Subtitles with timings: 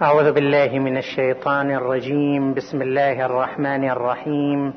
[0.00, 2.54] أعوذ بالله من الشيطان الرجيم.
[2.54, 4.74] بسم الله الرحمن الرحيم.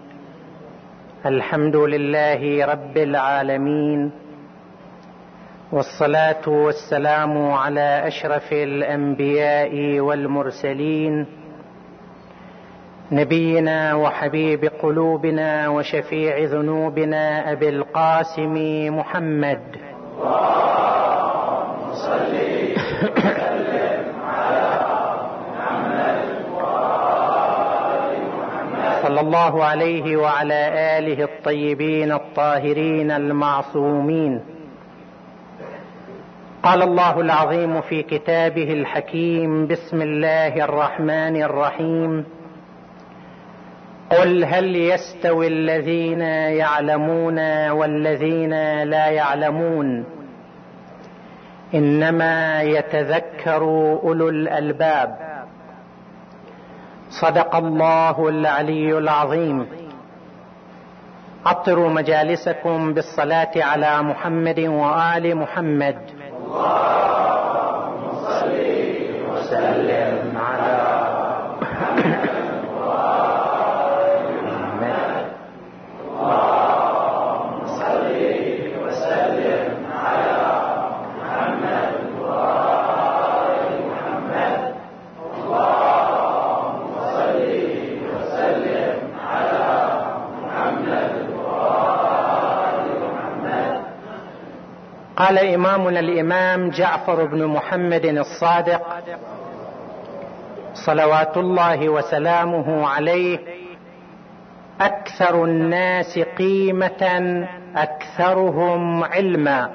[1.25, 4.11] الحمد لله رب العالمين.
[5.71, 11.25] والصلاة والسلام على أشرف الأنبياء والمرسلين.
[13.11, 18.55] نبينا وحبيب قلوبنا وشفيع ذنوبنا أبي القاسم
[18.99, 19.61] محمد.
[23.35, 23.54] اللهم
[29.15, 34.41] صلى الله عليه وعلى آله الطيبين الطاهرين المعصومين.
[36.63, 42.25] قال الله العظيم في كتابه الحكيم بسم الله الرحمن الرحيم.
[44.11, 46.21] قل هل يستوي الذين
[46.61, 50.05] يعلمون والذين لا يعلمون؟
[51.73, 53.63] إنما يتذكر
[54.03, 55.24] أولو الألباب.
[57.21, 59.67] صدق الله العلي العظيم.
[61.45, 65.97] عطروا مجالسكم بالصلاة على محمد وآل محمد.
[66.45, 68.57] اللهم صل
[69.31, 70.14] وسلم.
[95.17, 98.81] قال إمامنا الإمام جعفر بن محمد الصادق
[100.73, 103.39] صلوات الله وسلامه عليه
[104.81, 107.43] أكثر الناس قيمة
[107.75, 109.69] أكثرهم علما.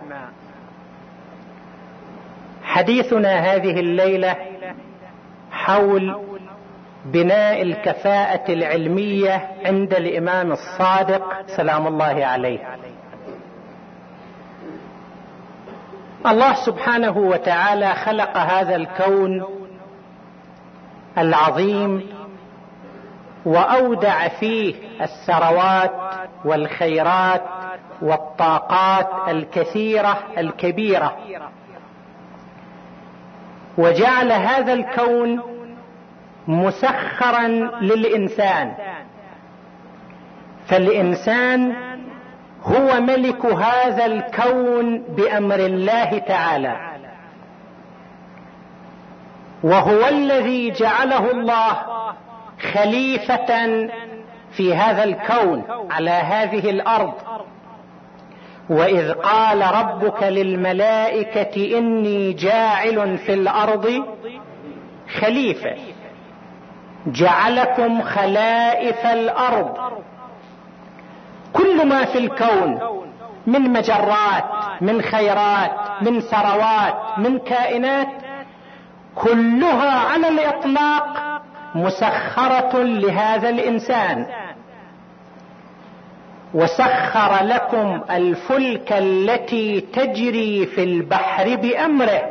[2.63, 4.37] حديثنا هذه الليلة
[5.53, 6.21] حول
[7.05, 11.23] بناء الكفاءة العلمية عند الإمام الصادق
[11.57, 12.59] سلام الله عليه.
[16.27, 19.45] الله سبحانه وتعالى خلق هذا الكون
[21.19, 22.07] العظيم
[23.45, 25.93] وأودع فيه الثروات
[26.45, 27.43] والخيرات
[28.03, 31.17] والطاقات الكثيرة الكبيرة.
[33.79, 35.41] وجعل هذا الكون
[36.49, 37.49] مسخرا
[37.81, 38.75] للإنسان.
[40.67, 41.90] فالإنسان
[42.65, 46.77] هو ملك هذا الكون بأمر الله تعالى.
[49.63, 51.77] وهو الذي جعله الله
[52.73, 53.89] خليفة
[54.53, 57.15] في هذا الكون على هذه الأرض.
[58.71, 64.05] وإذ قال ربك للملائكة إني جاعل في الأرض
[65.21, 65.77] خليفة.
[67.07, 69.79] جعلكم خلائف الأرض.
[71.61, 72.81] كل ما في الكون
[73.47, 74.45] من مجرات
[74.81, 75.71] من خيرات
[76.03, 78.09] من ثروات من كائنات
[79.15, 81.07] كلها على الإطلاق
[81.75, 84.27] مسخرة لهذا الإنسان.
[86.55, 92.23] وسخر لكم الفلك التي تجري في البحر بأمره.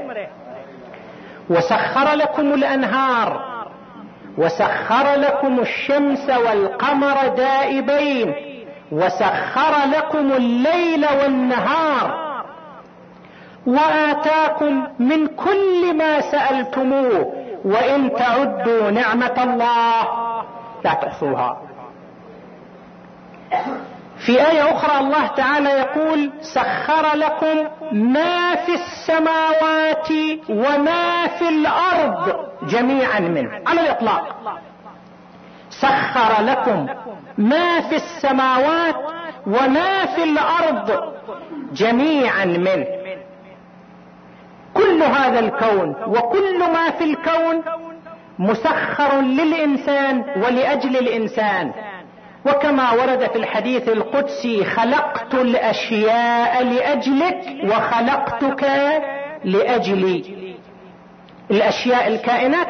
[1.49, 3.59] وسخر لكم الأنهار.
[4.37, 8.48] وسخر لكم الشمس والقمر دائبين.
[8.91, 12.29] وسخر لكم الليل والنهار
[13.67, 17.33] وآتاكم من كل ما سألتموه
[17.65, 20.03] وإن تعدوا نعمة الله.
[20.85, 21.57] لا تحصوها
[24.25, 30.09] في آية أخرى الله تعالى يقول سخر لكم ما في السماوات
[30.49, 34.35] وما في الأرض جميعا منه على الإطلاق.
[35.81, 36.87] سخر لكم
[37.37, 38.95] ما في السماوات
[39.47, 41.13] وما في الأرض
[41.73, 42.85] جميعا منه
[44.73, 47.63] كل هذا الكون وكل ما في الكون
[48.39, 51.71] مسخر للإنسان ولأجل الإنسان.
[52.45, 58.63] وكما ورد في الحديث القدسي خلقت الأشياء لأجلك وخلقتك
[59.43, 60.55] لأجلي.
[61.51, 62.67] الأشياء الكائنات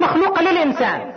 [0.00, 1.12] مخلوقة للإنسان.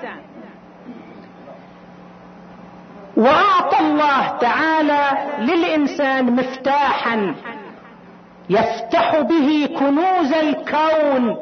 [3.18, 7.36] وأعطى الله تعالى للإنسان مفتاحا
[8.50, 11.38] يفتح به كنوز الكون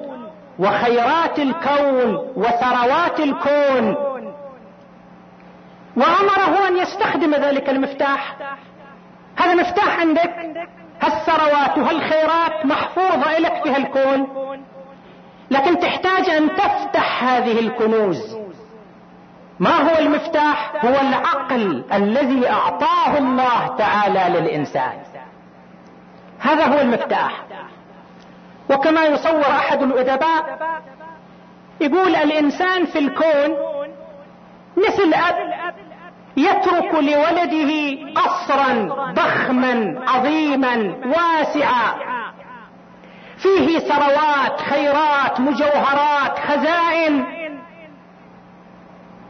[0.59, 3.95] وخيرات الكون وثروات الكون.
[5.97, 8.35] وأمره أن يستخدم ذلك المفتاح.
[9.37, 10.33] هذا مفتاح عندك؟
[11.01, 14.27] هالثروات وهالخيرات محفوظة لك في هالكون
[15.51, 18.40] لكن تحتاج أن تفتح هذه الكنوز.
[19.61, 24.93] ما هو المفتاح؟ هو العقل الذي أعطاه الله تعالى للإنسان.
[26.39, 27.31] هذا هو المفتاح.
[28.69, 30.59] وكما يصور أحد الأدباء
[31.81, 33.57] يقول الإنسان في الكون
[34.77, 35.53] مثل أب
[36.37, 38.73] يترك لولده قصرا
[39.13, 41.93] ضخما عظيما واسعا.
[43.37, 47.40] فيه ثروات خيرات مجوهرات خزائن.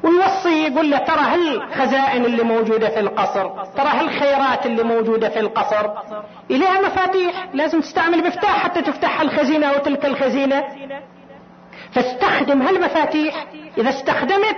[0.04, 5.90] ويوصي يقول له ترى هالخزائن اللي موجودة في القصر؟ ترى هالخيرات اللي موجودة في القصر؟
[6.52, 7.48] إليها مفاتيح.
[7.54, 10.64] لازم تستعمل مفتاح حتى تفتح الخزينة وتلك الخزينة.
[11.92, 13.46] فاستخدم هالمفاتيح.
[13.78, 14.56] إذا استخدمت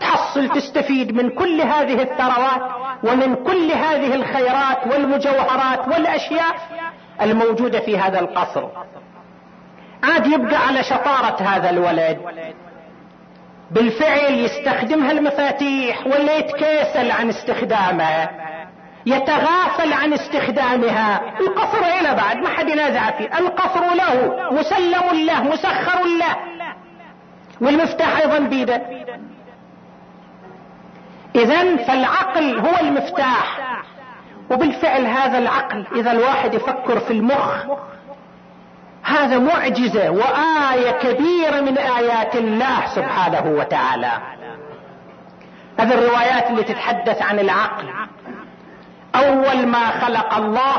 [0.00, 2.62] تحصل تستفيد من كل هذه الثروات
[3.04, 6.54] ومن كل هذه الخيرات والمجوهرات والأشياء
[7.22, 8.64] الموجودة في هذا القصر.
[10.02, 12.18] عاد يبقى على شطارة هذا الولد.
[13.70, 18.30] بالفعل يستخدمها المفاتيح ولا يتكاسل عن استخدامها.
[19.06, 21.20] يتغافل عن استخدامها.
[21.40, 23.38] القصر هنا بعد ما حد ينازع فيه.
[23.38, 26.36] القصر له مسلم له مسخر له.
[27.60, 28.82] والمفتاح أيضا بيده.
[31.34, 33.58] اذا فالعقل هو المفتاح.
[34.50, 37.66] وبالفعل هذا العقل إذا الواحد يفكر في المخ
[39.06, 44.12] هذا معجزة وآية كبيرة من آيات الله سبحانه وتعالى.
[45.80, 47.88] هذه الروايات اللي تتحدث عن العقل.
[49.14, 50.76] أول ما خلق الله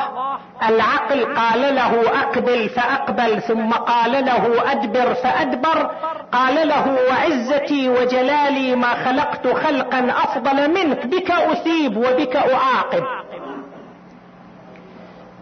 [0.69, 5.91] العقل قال له أقبل فأقبل ثم قال له أدبر فأدبر
[6.31, 13.03] قال له وعزتي وجلالي ما خلقت خلقا أفضل منك بك أثيب وبك أعاقب.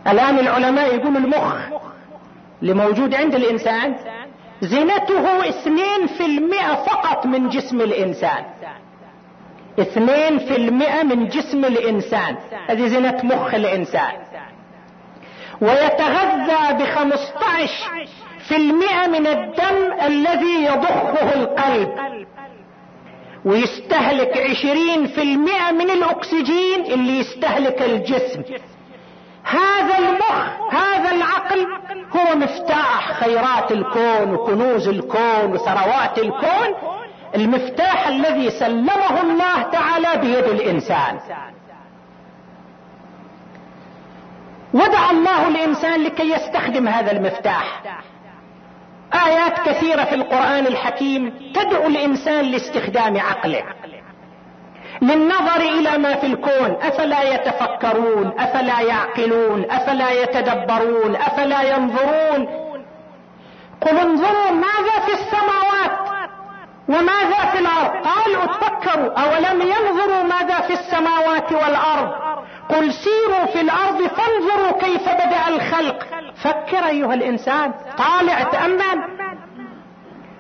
[0.08, 1.56] الآن العلماء يقولوا المخ
[2.62, 3.96] اللي موجود عند الإنسان
[4.62, 8.46] زينته اثنين في المئة فقط من جسم الإنسان.
[9.80, 12.38] اثنين في المئة من جسم الإنسان.
[12.68, 14.12] هذه زينة مخ الإنسان.
[15.62, 17.84] ويتغذى بخمسطعش
[18.48, 21.90] في المئة من الدم الذي يضخه القلب.
[23.46, 28.42] ويستهلك عشرين في المئة من الأكسجين اللي يستهلك الجسم.
[29.46, 31.68] هذا المخ هذا العقل
[32.16, 36.76] هو مفتاح خيرات الكون وكنوز الكون وثروات الكون
[37.36, 41.20] المفتاح الذي سلمه الله تعالى بيد الإنسان.
[44.74, 47.82] ودع الله الإنسان لكي يستخدم هذا المفتاح.
[49.14, 53.64] آيات كثيرة في القرآن الحكيم تدعو الإنسان لاستخدام عقله.
[55.02, 62.48] للنظر إلى ما في الكون أفلا يتفكرون أفلا يعقلون أفلا يتدبرون أفلا ينظرون.
[63.82, 66.10] قل انظروا ماذا في السماوات
[66.90, 68.08] وماذا في الأرض.
[68.08, 72.12] قالوا تفكروا أولم ينظروا ماذا في السماوات والأرض؟
[72.70, 76.06] قل سيروا في الأرض فانظروا كيف بدأ الخلق.
[76.44, 79.04] فكر أيها الإنسان طالع تأمل.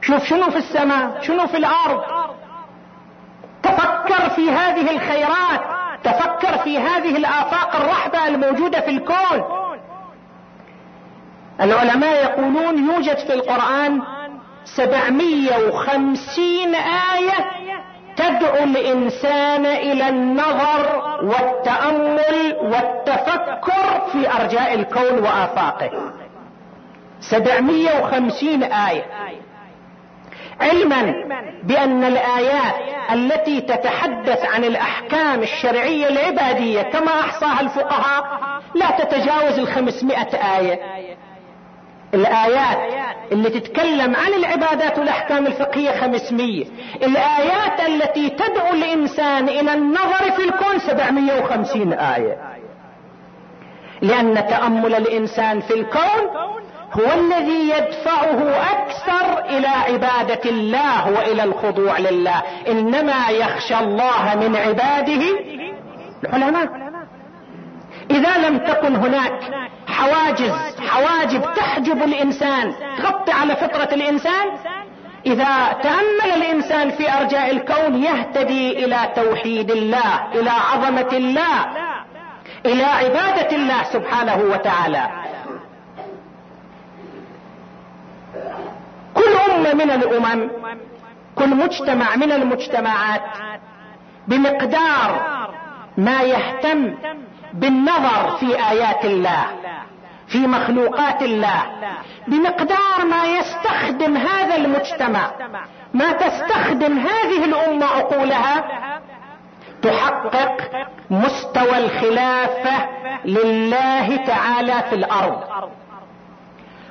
[0.01, 2.14] شوف شنو في السماء؟ شنو في الأرض؟
[4.15, 5.61] تفكر في هذه الخيرات
[6.03, 9.43] تفكر في هذه الآفاق الرحبة الموجودة في الكون.
[11.61, 14.01] العلماء يقولون يوجد في القرآن
[14.65, 17.51] سبعمية وخمسين آية
[18.17, 25.91] تدعو الإنسان إلى النظر والتأمل والتفكر في أرجاء الكون وآفاقه.
[27.19, 29.05] سبعمية وخمسين آية.
[30.61, 31.13] علما
[31.63, 32.75] بأن الآيات
[33.11, 38.39] التي تتحدث عن الأحكام الشرعية العبادية كما أحصاها الفقهاء
[38.75, 40.79] لا تتجاوز الخمسمائة آية.
[42.13, 42.77] الآيات
[43.31, 46.65] اللي تتكلم عن العبادات والأحكام الفقهية خمسمية.
[46.95, 52.37] الآيات التي تدعو الإنسان إلى النظر في الكون سبعمية وخمسين آية.
[54.01, 56.21] لأن تأمل الإنسان في الكون
[56.95, 58.39] هو الذي يدفعه
[58.71, 62.41] أكثر إلى عبادة الله وإلى الخضوع لله.
[62.67, 65.23] إنما يخشى الله من عباده
[66.23, 66.67] العلماء.
[68.11, 69.39] إذا لم تكن هناك
[69.87, 70.53] حواجز
[70.87, 74.47] حواجب تحجب الإنسان تغطي على فطرة الإنسان
[75.25, 81.65] إذا تأمل الإنسان في أرجاء الكون يهتدي إلى توحيد الله إلى عظمة الله
[82.65, 85.09] إلى عبادة الله سبحانه وتعالى.
[89.51, 90.49] امة من الأمم
[91.35, 93.21] كل مجتمع من المجتمعات
[94.27, 95.21] بمقدار
[95.97, 96.95] ما يهتم
[97.53, 99.45] بالنظر في آيات الله
[100.27, 101.63] في مخلوقات الله
[102.27, 105.31] بمقدار ما يستخدم هذا المجتمع
[105.93, 108.63] ما تستخدم هذه الأمة عقولها
[109.81, 110.57] تحقق
[111.09, 112.89] مستوى الخلافة
[113.25, 115.43] لله تعالى في الأرض.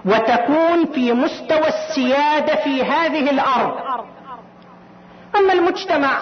[0.07, 3.75] وتكون في مستوى السيادة في هذه الأرض.
[5.37, 6.19] أما المجتمع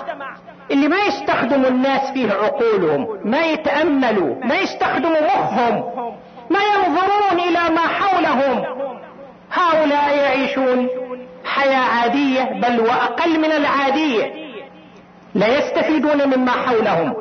[0.71, 5.75] اللي ما يستخدموا الناس فيه عقولهم ما يتأملوا ما يستخدموا مخهم
[6.51, 8.65] ما ينظرون إلى ما حولهم.
[9.53, 10.89] هؤلاء يعيشون
[11.45, 14.33] حياة عادية بل وأقل من العادية.
[15.35, 17.15] لا يستفيدون مما حولهم.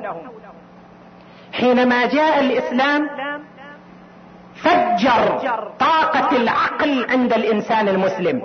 [1.54, 3.10] حينما جاء الإسلام
[4.64, 5.40] فجر
[5.80, 8.42] طاقة العقل عند الإنسان المسلم.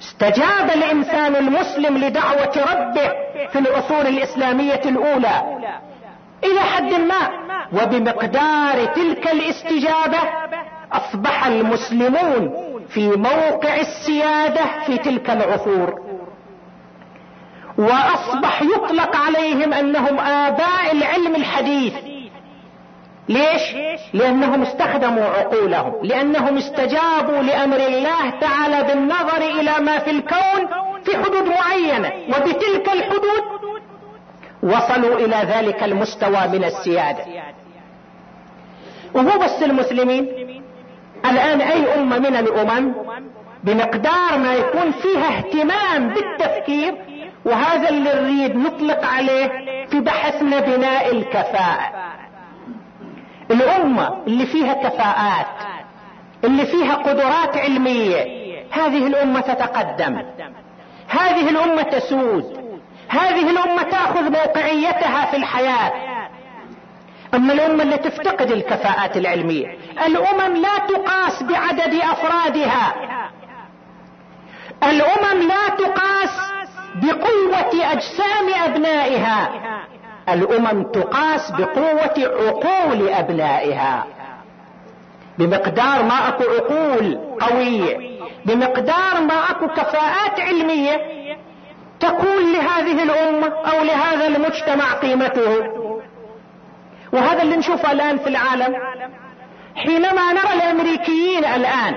[0.00, 3.08] استجاب الإنسان المسلم لدعوة ربه
[3.52, 5.42] في العصور الإسلامية الأولى.
[6.44, 7.28] إلى حد ما
[7.72, 10.18] وبمقدار تلك الاستجابة
[10.92, 12.54] أصبح المسلمون
[12.88, 16.00] في موقع السيادة في تلك العصور.
[17.78, 21.94] وأصبح يطلق عليهم أنهم آباء العلم الحديث.
[23.28, 23.74] ليش؟
[24.14, 30.68] لأنهم استخدموا عقولهم لأنهم استجابوا لأمر الله تعالى بالنظر إلى ما في الكون
[31.04, 33.58] في حدود معينة وبتلك الحدود
[34.62, 37.24] وصلوا إلى ذلك المستوى من السيادة.
[39.14, 40.28] ومو بس المسلمين
[41.24, 42.94] الآن أي أمة من الأمم
[43.64, 46.94] بمقدار ما يكون فيها اهتمام بالتفكير
[47.44, 49.48] وهذا اللي نريد نطلق عليه
[49.90, 52.17] في بحثنا بناء الكفاءة.
[53.50, 55.46] الأمة اللي فيها كفاءات
[56.44, 58.24] اللي فيها قدرات علمية
[58.70, 60.22] هذه الأمة تتقدم.
[61.08, 62.68] هذه الأمة تسود.
[63.08, 65.92] هذه الأمة تأخذ موقعيتها في الحياة.
[67.34, 72.94] أما الأمة اللي تفتقد الكفاءات العلمية الأمم لا تقاس بعدد أفرادها.
[74.82, 76.30] الأمم لا تقاس
[76.94, 79.48] بقوة أجسام أبنائها.
[80.34, 84.06] الأمم تقاس بقوة عقول أبنائها.
[85.38, 88.18] بمقدار ما أكو عقول قوية.
[88.44, 91.00] بمقدار ما أكو كفاءات علمية
[92.00, 95.56] تكون لهذه الأمة أو لهذا المجتمع قيمته.
[97.12, 98.74] وهذا اللي نشوفه الآن في العالم.
[99.76, 101.94] حينما نرى الأمريكيين الآن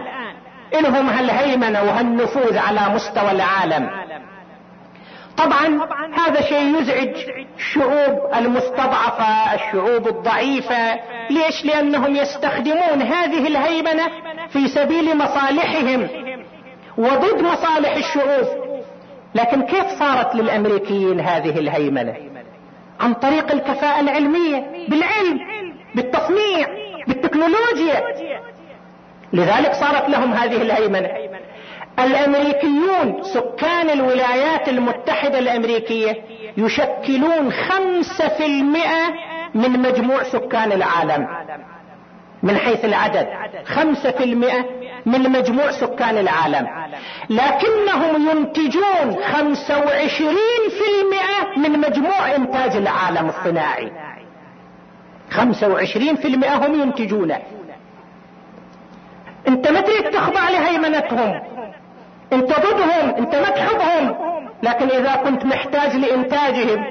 [0.74, 3.90] لهم هالهيمنة وهالنفوذ على مستوى العالم
[5.38, 7.16] طبعا هذا شيء يزعج
[7.58, 11.00] الشعوب المستضعفة الشعوب الضعيفة.
[11.30, 14.08] ليش؟ لأنهم يستخدمون هذه الهيمنة
[14.50, 16.08] في سبيل مصالحهم.
[16.98, 18.48] وضد مصالح الشعوب.
[19.36, 22.14] لكن كيف صارت للأمريكيين هذه الهيمنة
[23.00, 25.40] عن طريق الكفاءة العلمية بالعلم
[25.96, 26.68] بالتصنيع
[27.08, 28.04] بالتكنولوجيا.
[29.34, 31.31] لذلك صارت لهم هذه الهيمنة
[32.00, 36.24] الأمريكيون سكان الولايات المتحدة الأمريكية
[36.58, 39.14] يشكلون خمسة في المئة
[39.56, 41.28] من مجموع سكان العالم.
[42.44, 43.28] من حيث العدد
[43.66, 44.66] خمسة في المئة
[45.06, 46.68] من مجموع سكان العالم.
[47.30, 53.92] لكنهم ينتجون خمسة وعشرين في المئة من مجموع إنتاج العالم الصناعي.
[55.32, 57.40] خمسة وعشرين في المئة هم ينتجونه.
[59.48, 61.51] انت ما تريد تخضع لهيمنتهم.
[62.34, 64.16] انت ضدهم انت ما تحبهم.
[64.64, 66.86] لكن إذا كنت محتاج لإنتاجهم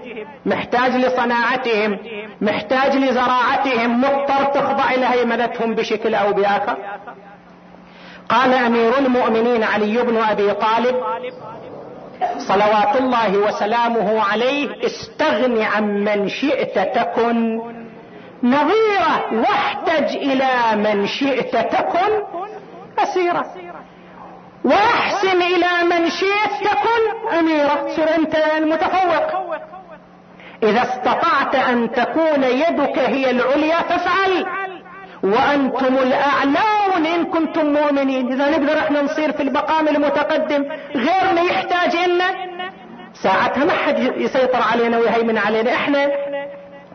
[0.47, 1.99] محتاج لصناعتهم
[2.40, 6.76] محتاج لزراعتهم مضطر تخضع لهيمنتهم بشكل أو بآخر.
[8.28, 10.97] قال أمير المؤمنين علي بن أبي طالب
[12.38, 17.61] صلوات الله وسلامه عليه استغن عن من شئت تكن
[18.42, 22.23] نظيره واحتج إلى من شئت تكن
[22.99, 23.47] اسيره
[24.64, 29.50] واحسن إلى من شئت تكن أميرة صر انت المتفوق.
[30.62, 34.46] إذا استطعت أن تكون يدك هي العليا فافعل.
[35.22, 38.32] وأنتم الأعلون إن كنتم مؤمنين.
[38.32, 40.64] إذا نقدر إحنا نصير في المقام المتقدم
[40.94, 42.30] غيرنا يحتاج لنا
[43.14, 45.74] ساعتها ما حد يسيطر علينا ويهيمن علينا.
[45.74, 46.10] إحنا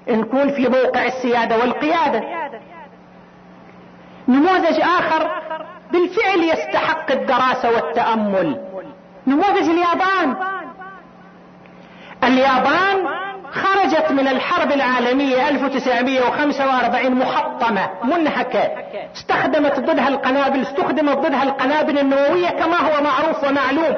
[0.08, 2.24] نكون في موقع السيادة والقيادة.
[4.28, 5.32] نموذج آخر.
[5.92, 8.62] بالفعل يستحق الدراسة والتأمل.
[9.28, 10.36] نموذج اليابان.
[12.24, 13.08] اليابان
[13.52, 18.70] خرجت من الحرب العالمية 1945 محطمة منهكة.
[19.16, 23.96] استخدمت ضدها القنابل استخدمت ضدها القنابل النووية كما هو معروف ومعلوم.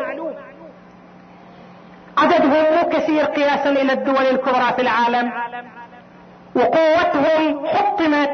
[2.17, 5.31] عددهم مو كثير قياسا إلى الدول الكبرى في العالم.
[6.55, 8.29] وقوتهم حطمت.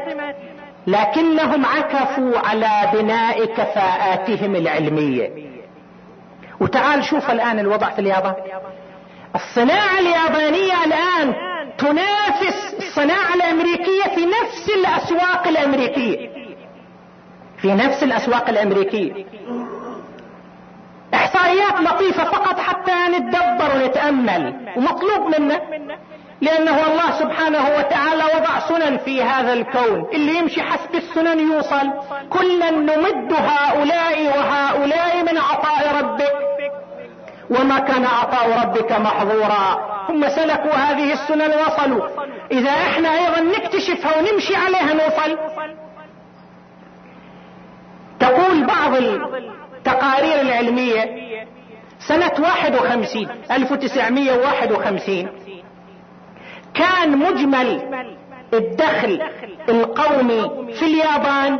[0.86, 5.30] لكنهم عكفوا على بناء كفاءاتهم العلمية.
[6.60, 8.34] وتعال شوف الآن الوضع في اليابان.
[9.34, 11.34] الصناعة اليابانية الآن
[11.78, 16.30] تنافس الصناعة الأمريكية في نفس الأسواق الأمريكية.
[17.58, 19.24] في نفس الأسواق الأمريكية.
[21.14, 24.54] إحصائيات لطيفة فقط حتى نتدبر ونتأمل.
[24.76, 25.60] ومطلوب منا.
[26.44, 30.06] لأنه الله سبحانه وتعالى وضع سنن في هذا الكون.
[30.14, 31.86] اللي يمشي حسب السنن يوصل.
[32.30, 36.34] كلا نمد هؤلاء وهؤلاء من عطاء ربك.
[37.50, 39.64] وما كان عطاء ربك محظورا.
[40.08, 42.08] هم سلكوا هذه السنن وصلوا.
[42.50, 45.38] إذا إحنا أيضا نكتشفها ونمشي عليها نوصل.
[48.20, 51.04] تقول بعض التقارير العلمية
[52.08, 55.28] سنة 51 1951
[56.74, 57.80] كان مجمل
[58.54, 59.22] الدخل
[59.68, 61.58] القومي في اليابان.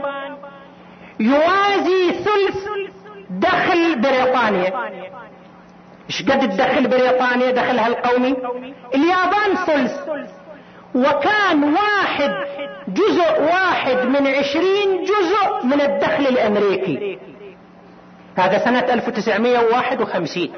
[1.21, 2.64] يوازي ثلث
[3.30, 4.73] دخل بريطانيا.
[6.11, 8.37] إيش قد الدخل بريطانيا دخلها القومي
[8.94, 9.92] اليابان ثلث.
[10.94, 12.35] وكان واحد
[12.88, 17.18] جزء واحد من عشرين جزء من الدخل الأمريكي.
[18.37, 20.49] هذا سنة 1951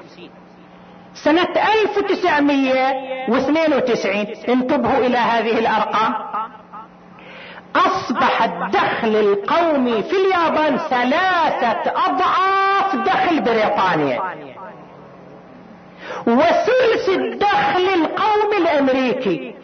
[1.25, 1.49] سنة
[1.85, 6.14] 1992 انتبهوا إلى هذه الأرقام.
[7.76, 14.20] أصبح الدخل القومي في اليابان ثلاثة أضعاف دخل بريطانيا.
[16.26, 19.54] وثلث الدخل القومي الأمريكي.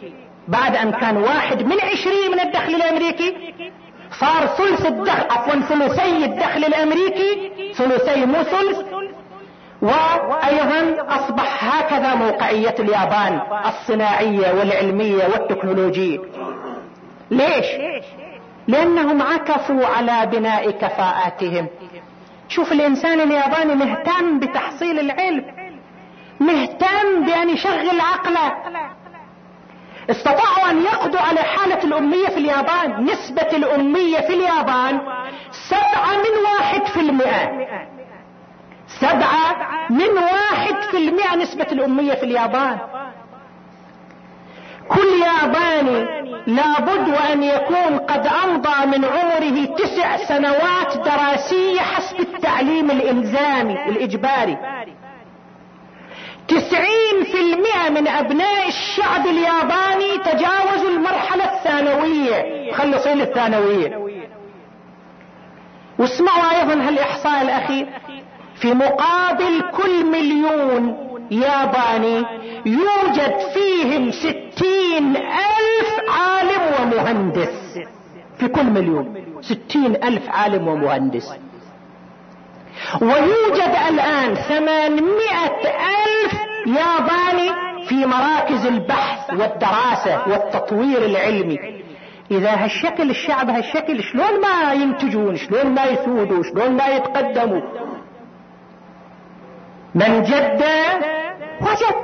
[0.47, 3.53] بعد أن كان واحد من عشرين من الدخل الأمريكي
[4.19, 8.92] صار ثلث الدخل عفوا ثلثي الدخل الأمريكي ثلثي مو ثلث
[9.83, 16.19] وأيضا أصبح هكذا موقعية اليابان الصناعية والعلمية والتكنولوجية.
[17.31, 17.65] ليش؟
[18.67, 21.67] لأنهم عكفوا على بناء كفاءاتهم.
[22.47, 25.45] شوف الإنسان الياباني مهتم بتحصيل العلم
[26.39, 28.53] مهتم بأن يشغل عقله.
[30.09, 33.05] استطاعوا أن يقضوا على حالة الأمية في اليابان.
[33.05, 34.99] نسبة الأمية في اليابان
[35.69, 37.92] سبعة من واحد في المئة.
[38.99, 39.55] سبعة
[39.89, 42.77] من واحد في المئة نسبة الأمية في اليابان.
[44.89, 53.73] كل ياباني لابد وان يكون قد أمضى من عمره تسع سنوات دراسية حسب التعليم الإلزامي
[53.87, 54.57] الاجباري
[56.47, 62.71] تسعين في المئة من أبناء الشعب الياباني تجاوزوا المرحلة الثانوية.
[62.73, 63.97] خلصين الثانوية.
[65.99, 67.87] واسمعوا أيضا هالإحصاء الأخير.
[68.55, 70.97] في مقابل كل مليون
[71.31, 72.25] ياباني
[72.65, 77.79] يوجد فيهم ستين ألف عالم ومهندس.
[78.37, 81.33] في كل مليون ستين ألف عالم ومهندس.
[83.01, 86.33] ويوجد الآن ثمانمائة ألف
[86.67, 87.51] ياباني
[87.87, 91.83] في مراكز البحث والدراسة والتطوير العلمي.
[92.31, 97.61] إذا هالشكل الشعب هالشكل شلون ما ينتجون شلون ما يسودوا شلون ما يتقدموا؟
[99.95, 100.63] من جد
[101.61, 101.95] وجد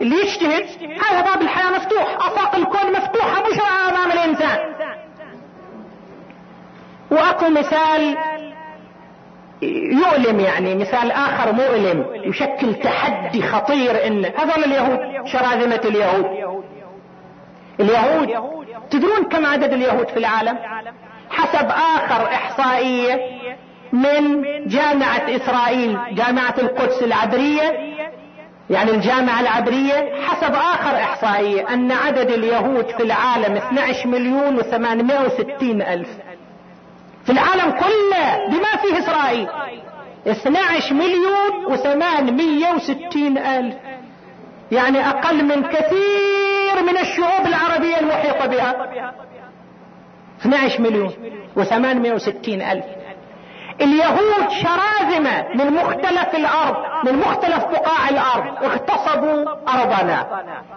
[0.00, 0.66] اللي يجتهد
[1.00, 3.58] هذا باب الحياة مفتوح آفاق الكون مفتوحة مش
[3.90, 4.58] أمام الإنسان.
[7.10, 8.16] وأكو مثال
[9.62, 16.26] يؤلم يعني مثال آخر مؤلم يشكل تحدي خطير إن هذول اليهود شراذمة اليهود.
[17.80, 18.28] اليهود
[18.90, 20.58] تدرون كم عدد اليهود في العالم؟
[21.30, 23.37] حسب آخر إحصائية
[23.92, 27.98] من جامعة إسرائيل جامعة القدس العبرية.
[28.70, 36.08] يعني الجامعة العبرية حسب آخر إحصائية أن عدد اليهود في العالم 12 مليون و860 ألف.
[37.24, 39.48] في العالم كله بما فيه إسرائيل.
[40.26, 43.16] 12 مليون و860
[43.48, 43.74] ألف.
[44.72, 48.88] يعني أقل من كثير من الشعوب العربية المحيطة بها.
[50.40, 51.12] 12 مليون
[51.56, 52.84] و860 ألف.
[53.80, 58.64] اليهود شراذمة من مختلف الأرض من مختلف بقاع الأرض.
[58.64, 60.26] اغتصبوا أرضنا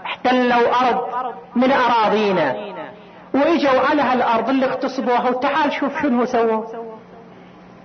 [0.05, 2.55] احتلوا أرض من أراضينا.
[3.33, 6.65] وإجوا على هالأرض اللي اغتصبوها وتعال شوف شنو سووا.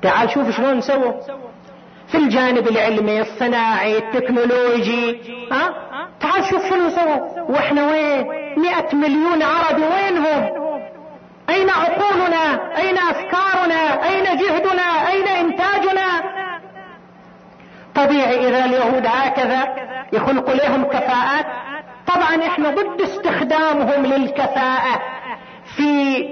[0.03, 1.13] تعال شوف شلون سووا.
[2.09, 5.21] في الجانب العلمي الصناعي التكنولوجي
[5.53, 5.75] ها؟
[6.21, 7.51] تعال شوف شنو سووا.
[7.51, 8.27] وإحنا وين؟
[8.57, 10.67] مئة مليون عربي وينهم؟
[11.51, 16.23] أين عقولنا؟ أين أفكارنا اين جهدنا اين انتاجنا
[18.07, 19.75] طبيعي إذا اليهود هكذا
[20.13, 21.47] يخلق لهم كفاءات.
[22.15, 25.03] طبعا إحنا ضد استخدامهم للكفاءة
[25.77, 26.23] في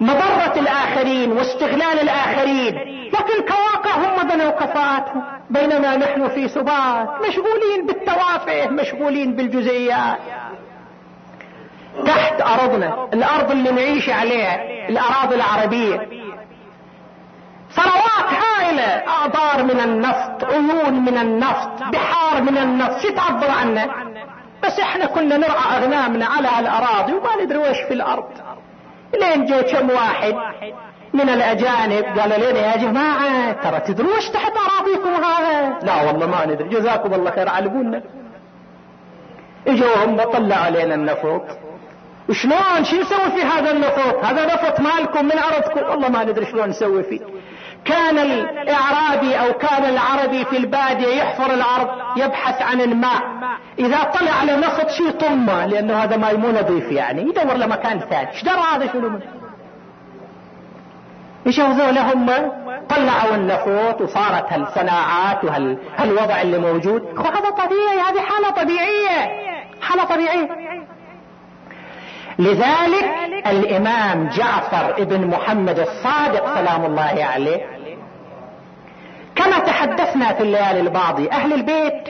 [0.00, 2.74] مضرة الآخرين واستغلال الآخرين.
[3.06, 10.18] لكن كواقع هم بنوا كفاءاتهم بينما نحن في سبات مشغولين بالتوافه مشغولين بالجزئيات.
[12.06, 16.08] تحت أرضنا الأرض اللي نعيش عليها الأراضي العربية.
[18.78, 23.00] هائلة أعبار من النفط عيون من النفط بحار من النفط.
[23.00, 23.86] شو تعبر عنا
[24.64, 28.28] بس إحنا كنا نرعى أغنامنا على الأراضي وما ندري وش في الأرض.
[29.20, 30.34] لين جو كم واحد
[31.14, 36.46] من الأجانب قالوا لنا يا جماعة ترى تدروا وش تحت أراضيكم هذا؟ لا والله ما
[36.46, 36.68] ندري.
[36.68, 37.48] جزاكم الله خير.
[37.48, 38.02] علمونا
[39.68, 41.46] إجوا هم طلعوا علينا النفط
[42.28, 46.68] وشلون؟ شو نسوي في هذا النفط هذا نفط مالكم من أرضكم؟ والله ما ندري شلون
[46.68, 47.20] نسوي فيه.
[47.86, 53.22] كان الإعرابي أو كان العربي في البادية يحفر الأرض يبحث عن الماء
[53.78, 58.00] إذا طلع على نفط شي طمة لأنه هذا ماي مو نظيف يعني يدور له مكان
[58.00, 58.30] ثاني.
[58.30, 59.20] إيش درى هذا شنو؟ منه
[61.46, 62.26] إيش هذول هم
[62.88, 67.02] طلعوا النفط وصارت هالصناعات وهالوضع اللي موجود.
[67.18, 69.46] هذا طبيعي هذه حالة طبيعية.
[69.80, 70.48] حالة طبيعية.
[72.38, 73.04] لذلك
[73.46, 77.75] الإمام جعفر ابن محمد الصادق سلام الله عليه
[79.36, 82.08] كما تحدثنا في الليالي الماضية أهل البيت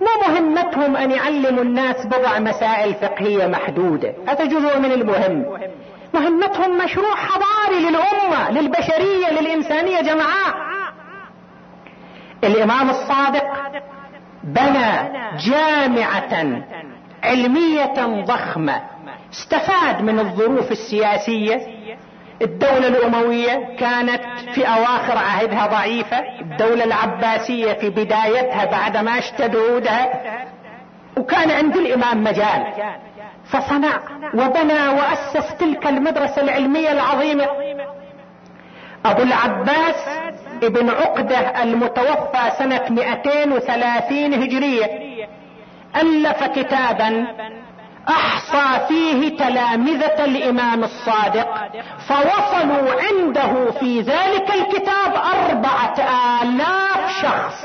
[0.00, 4.14] مو مهمتهم أن يعلموا الناس بضع مسائل فقهية محدودة.
[4.28, 5.46] هذا جزء من المهم؟
[6.14, 10.54] مهمتهم مشروع حضاري للأمة للبشرية للإنسانية جمعاء.
[12.44, 13.44] الإمام الصادق
[14.44, 16.62] بنى جامعة
[17.22, 18.80] علمية ضخمة
[19.32, 21.71] استفاد من الظروف السياسية.
[22.42, 24.22] الدولة الأموية كانت
[24.54, 26.18] في أواخر عهدها ضعيفة.
[26.40, 30.12] الدولة العباسية في بدايتها بعدما اشتد عودها.
[31.16, 32.66] وكان عند الإمام مجال.
[33.44, 34.00] فصنع
[34.34, 37.46] وبنى وأسس تلك المدرسة العلمية العظيمة.
[39.04, 39.96] أبو العباس
[40.62, 44.86] ابن عقدة المتوفى سنة 230 هجرية.
[45.96, 47.26] ألف كتابا
[48.08, 51.48] أحصى فيه تلامذة الإمام الصادق
[52.08, 55.94] فوصلوا عنده في ذلك الكتاب أربعة
[56.42, 57.64] آلاف شخص.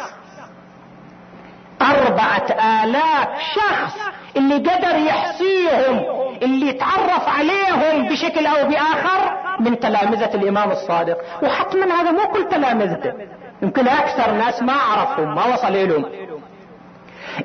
[1.82, 2.46] أربعة
[2.84, 4.00] آلاف شخص
[4.38, 6.06] اللي قدر يحصيهم
[6.42, 11.18] اللي تعرف عليهم بشكل أو بآخر من تلامذة الإمام الصادق.
[11.44, 13.14] وحتما هذا مو كل تلامذته
[13.62, 16.27] يمكن أكثر ناس ما عرفهم ما وصل لهم.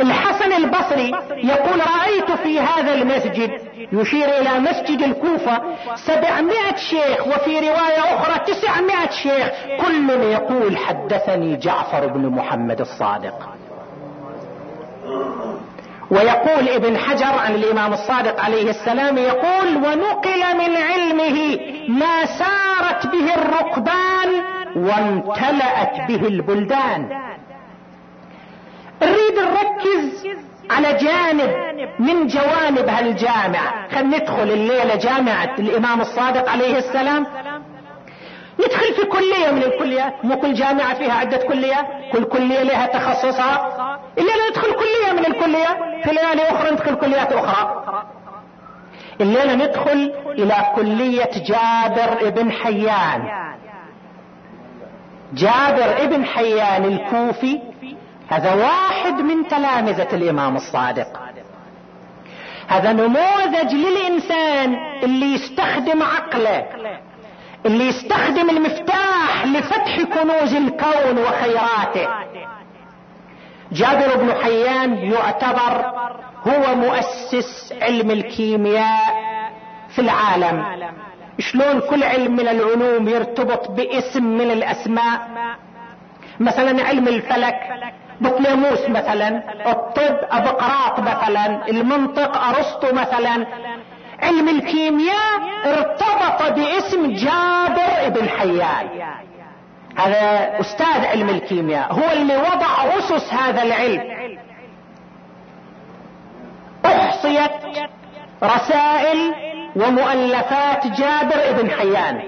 [0.00, 3.50] الحسن البصري يقول رأيت في هذا المسجد
[3.92, 5.62] يشير إلى مسجد الكوفة
[5.94, 9.48] سبعمائة شيخ وفي رواية أخرى تسعمائة شيخ.
[9.86, 13.48] كل يقول حدثني جعفر بن محمد الصادق.
[16.10, 23.34] ويقول ابن حجر عن الإمام الصادق عليه السلام يقول ونقل من علمه ما سارت به
[23.34, 24.42] الركبان
[24.76, 27.31] وامتلأت به البلدان.
[29.82, 30.26] نركز
[30.70, 31.50] على جانب
[31.98, 33.88] من جوانب هالجامعة.
[33.88, 37.26] خلينا ندخل الليلة جامعة الإمام الصادق عليه السلام.
[38.60, 40.24] ندخل في كلية من الكليات.
[40.24, 43.72] مو كل جامعة فيها عدة كليات؟ كل كلية لها تخصصها
[44.18, 47.84] الليلة ندخل كلية من الكليات في ليالي أخرى ندخل كليات أخرى.
[49.20, 53.52] الليلة ندخل إلى كلية جابر ابن حيان.
[55.34, 57.60] جابر ابن حيان الكوفي
[58.32, 61.20] هذا واحد من تلامذة الإمام الصادق.
[62.68, 66.66] هذا نموذج للإنسان اللي يستخدم عقله
[67.66, 72.08] اللي يستخدم المفتاح لفتح كنوز الكون وخيراته.
[73.72, 75.92] جابر بن حيان يعتبر
[76.46, 79.14] هو مؤسس علم الكيمياء
[79.94, 80.64] في العالم.
[81.38, 85.28] شلون كل علم من العلوم يرتبط باسم من الأسماء؟
[86.40, 87.60] مثلا علم الفلك.
[88.22, 93.46] بطليموس مثلا الطب أبقراط مثلا المنطق أرسطو مثلا.
[94.22, 98.88] علم الكيمياء ارتبط باسم جابر بن حيان.
[99.96, 104.02] هذا أستاذ علم الكيمياء هو اللي وضع أسس هذا العلم.
[106.84, 107.50] أحصيت
[108.42, 109.34] رسائل
[109.76, 112.22] ومؤلفات جابر بن حيان.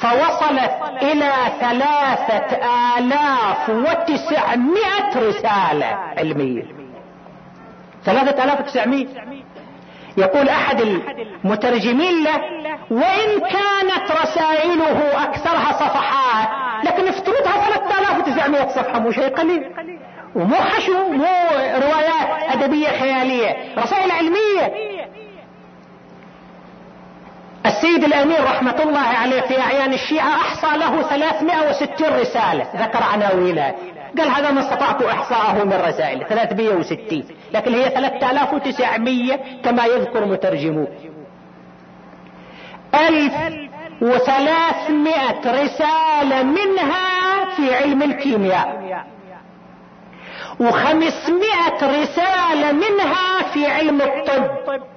[0.00, 2.56] فوصلت إلى ثلاثة
[2.98, 5.86] آلاف وتسعمائة رسالة
[6.18, 6.62] علمية.
[8.04, 9.06] ثلاثة آلاف وتسعمائة.
[10.16, 12.40] يقول أحد المترجمين له
[12.90, 16.48] وإن كانت رسائله أكثرها صفحات
[16.84, 19.62] لكن افترضها 3900 صفحة مو شيء قليل.
[20.34, 21.26] ومو حشو مو
[21.74, 24.90] روايات أدبية خيالية رسائل علمية.
[27.80, 32.66] السيد الأمير رحمة الله عليه في أعيان الشيعة أحصى له 360 رسالة.
[32.76, 33.74] ذكر عناوينها
[34.18, 36.26] قال هذا ما استطعت إحصاءه من رسائل.
[36.28, 40.24] 360 لكن هي 3900 كما يذكر
[42.94, 43.34] ألف
[44.02, 48.80] وثلاثمائة رسالة منها في علم الكيمياء.
[50.60, 54.89] وخمسمائة رسالة منها في علم الطب.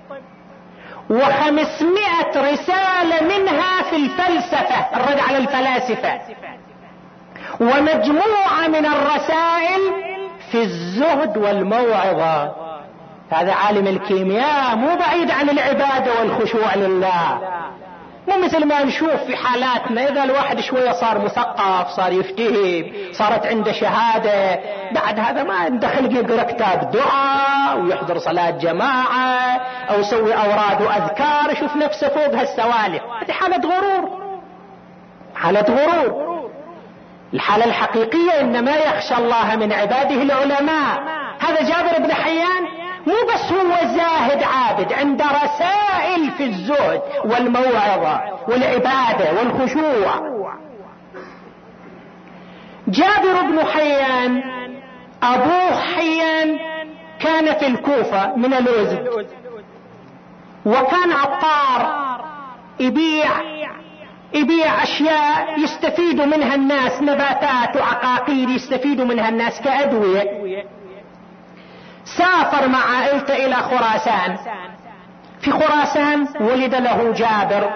[1.13, 4.79] وخمسمائة رسالة منها في الفلسفة.
[4.95, 6.19] الرد على الفلاسفة.
[7.59, 9.81] ومجموعة من الرسائل
[10.51, 12.51] في الزهد والموعظة.
[13.29, 17.39] هذا عالم الكيمياء مو بعيد عن العبادة والخشوع لله.
[18.27, 20.09] مو مثل ما نشوف في حالاتنا.
[20.09, 24.59] إذا الواحد شوية صار مثقف صار يفتهم صارت عنده شهادة
[24.91, 31.75] بعد هذا ما دخل يقرأ كتاب دعاء ويحضر صلاة جماعة أو يسوي أوراد وأذكار يشوف
[31.75, 33.03] نفسه فوق هالسوالف.
[33.21, 34.23] هذه حالة غرور.
[35.35, 36.33] حالة غرور.
[37.33, 41.03] الحالة الحقيقية انما يخشى الله من عباده العلماء.
[41.39, 49.33] هذا جابر بن حيان مو بس هو زاهد عابد عنده رسائل في الزهد والموعظة والعبادة
[49.39, 50.33] والخشوع.
[52.87, 54.43] جابر بن حيان
[55.23, 56.59] ابوه حيان
[57.19, 59.07] كان في الكوفة من الوزد.
[60.65, 62.03] وكان عطار
[62.79, 63.29] يبيع
[64.33, 70.63] يبيع أشياء يستفيد منها الناس نباتات وعقاقير يستفيد منها الناس كأدوية.
[72.05, 74.37] سافر مع عائلته إلى خراسان.
[75.41, 77.69] في خراسان ولد له جابر.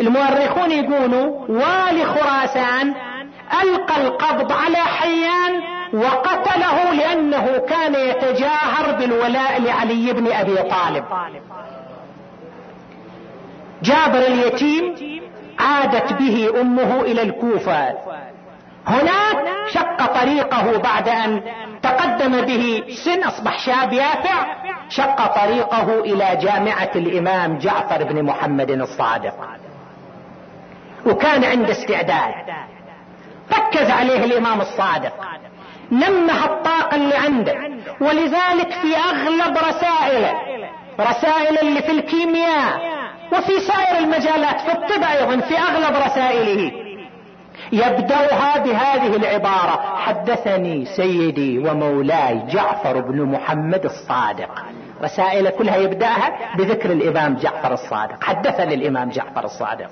[0.00, 2.94] المؤرخون يقولوا والي خراسان
[3.62, 11.04] ألقى القبض على حيان وقتله لأنه كان يتجاهر بالولاء لعلي بن أبي طالب.
[13.82, 14.94] جابر اليتيم
[15.58, 17.88] عادت به أمه إلى الكوفة.
[18.86, 21.42] هناك شق طريقه بعد أن
[21.82, 24.46] تقدم به سن أصبح شاب يافع
[24.88, 29.34] شق طريقه إلى جامعة الإمام جعفر بن محمد الصادق.
[31.06, 32.34] وكان عنده استعداد.
[33.52, 35.12] ركز عليه الإمام الصادق.
[35.92, 37.54] نمه الطاقة اللي عنده.
[38.00, 40.34] ولذلك في أغلب رسائله
[41.00, 42.80] رسائل اللي في الكيمياء
[43.32, 46.72] وفي سائر المجالات في الطب أيضا في أغلب رسائله
[47.72, 49.96] يبدأها بهذه العبارة.
[49.96, 54.64] حدثني سيدي ومولاي جعفر بن محمد الصادق.
[55.02, 58.24] رسائل كلها يبدأها بذكر الإمام جعفر الصادق.
[58.24, 59.90] حدثني الإمام جعفر الصادق.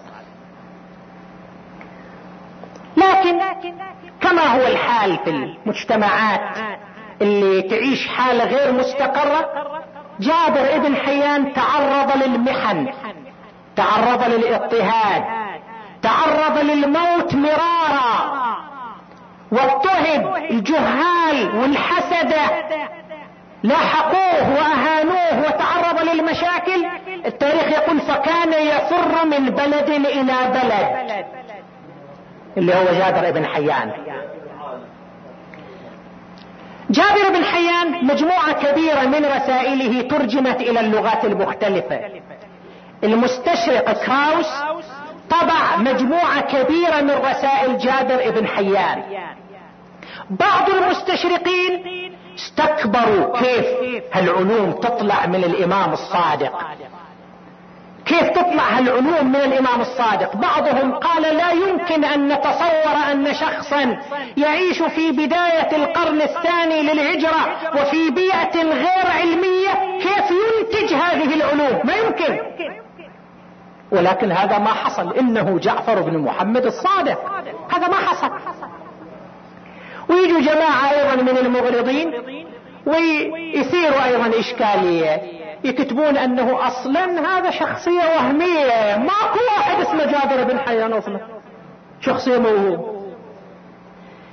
[2.97, 3.41] لكن
[4.21, 6.59] كما هو الحال في المجتمعات
[7.23, 9.49] اللي تعيش حالة غير مستقرة
[10.21, 12.89] جابر ابن حيان تعرض للمحن
[13.77, 15.25] تعرض للاضطهاد
[16.03, 18.39] تعرض للموت مرارا
[19.53, 22.41] واضطهد الجهال والحسدة
[23.63, 26.87] لاحقوه وأهانوه وتعرض للمشاكل.
[27.27, 31.25] التاريخ يقول فكان يفر من بلد إلى بلد.
[32.57, 33.93] اللي هو جابر بن حيان.
[36.91, 42.01] جابر بن حيان مجموعة كبيرة من رسائله ترجمت إلى اللغات المختلفة.
[43.05, 44.78] المستشرق كراوس
[45.31, 49.03] طبع مجموعة كبيرة من رسائل جابر بن حيان.
[50.31, 51.83] بعض المستشرقين
[52.39, 53.39] استكبروا.
[53.39, 53.67] كيف؟
[54.13, 56.53] هالعلوم تطلع من الإمام الصادق.
[58.07, 63.99] كيف تطلع هالعلوم من الإمام الصادق؟ بعضهم قال لا يمكن أن نتصور أن شخصا
[64.37, 69.99] يعيش في بداية القرن الثاني للهجرة وفي بيئة غير علمية.
[70.01, 72.39] كيف ينتج هذه العلوم؟ ما يمكن.
[73.93, 75.15] ولكن هذا ما حصل.
[75.15, 77.19] إنه جعفر بن محمد الصادق.
[77.71, 78.31] هذا ما حصل.
[80.09, 82.13] ويجوا جماعة أيضا من المغرضين
[82.87, 85.23] ويثيروا أيضا إشكالية.
[85.65, 88.97] يكتبون أنه أصلا هذا شخصية وهمية.
[88.97, 91.21] ماكو واحد اسمه جابر بن حيان أصلا.
[92.01, 92.99] شخصية موهوم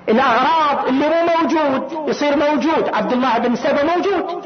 [0.10, 2.90] الاغراض اللي مو موجود يصير موجود.
[2.94, 4.46] عبد الله بن سبأ موجود.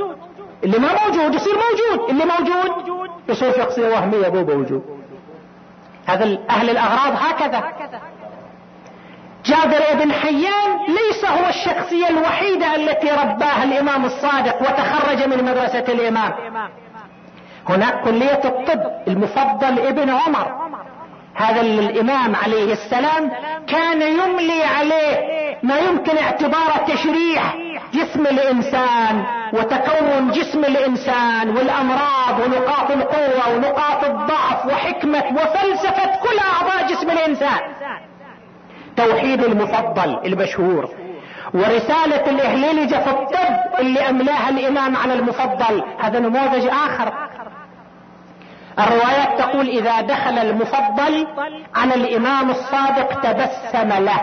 [0.64, 2.10] اللي ما موجود يصير موجود.
[2.10, 4.99] اللي موجود يصير شخصية وهمية مو موجود.
[6.10, 7.64] هذا أهل الأغراض هكذا.
[9.46, 16.34] جابر بن حيان ليس هو الشخصية الوحيدة التي رباها الإمام الصادق وتخرج من مدرسة الإمام.
[17.70, 20.70] هناك كلية الطب المفضل ابن عمر.
[21.36, 23.32] هذا الإمام عليه السلام
[23.68, 25.18] كان يملي عليه
[25.64, 27.56] ما يمكن اعتباره تشريح
[27.94, 29.39] جسم الإنسان.
[29.54, 37.60] وتكون جسم الإنسان والأمراض ونقاط القوة ونقاط الضعف وحكمة وفلسفة كل أعضاء جسم الإنسان.
[38.98, 40.90] توحيد المفضل المشهور
[41.54, 45.84] ورسالة الاهليلجة في الطب اللي أملاها الإمام على المفضل.
[46.00, 47.14] هذا نموذج آخر.
[48.80, 51.28] الروايات تقول إذا دخل المفضل
[51.76, 54.22] على الإمام الصادق تبسم له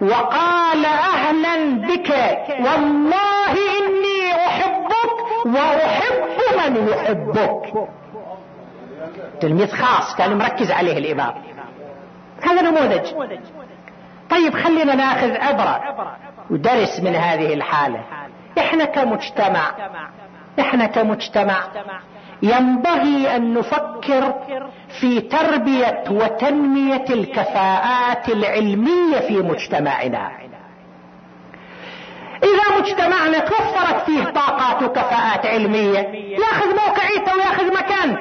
[0.00, 2.10] وقال أهلا بك
[2.50, 4.07] والله إني احبك
[5.46, 7.88] وأحب من يحبك.
[9.40, 11.34] تلميذ خاص كان مركز عليه الإمام.
[12.42, 13.06] هذا نموذج.
[14.30, 15.80] طيب خلينا ناخذ عبرة
[16.50, 18.00] ودرس من هذه الحالة.
[18.58, 19.70] إحنا كمجتمع
[20.60, 21.56] إحنا كمجتمع
[22.42, 24.34] ينبغي أن نفكر
[25.00, 30.30] في تربية وتنمية الكفاءات العلمية في مجتمعنا.
[32.42, 35.98] إذا مجتمعنا توفرت فيه طاقات وكفاءات علمية.
[36.38, 38.20] ياخذ موقعيته وياخذ مكانته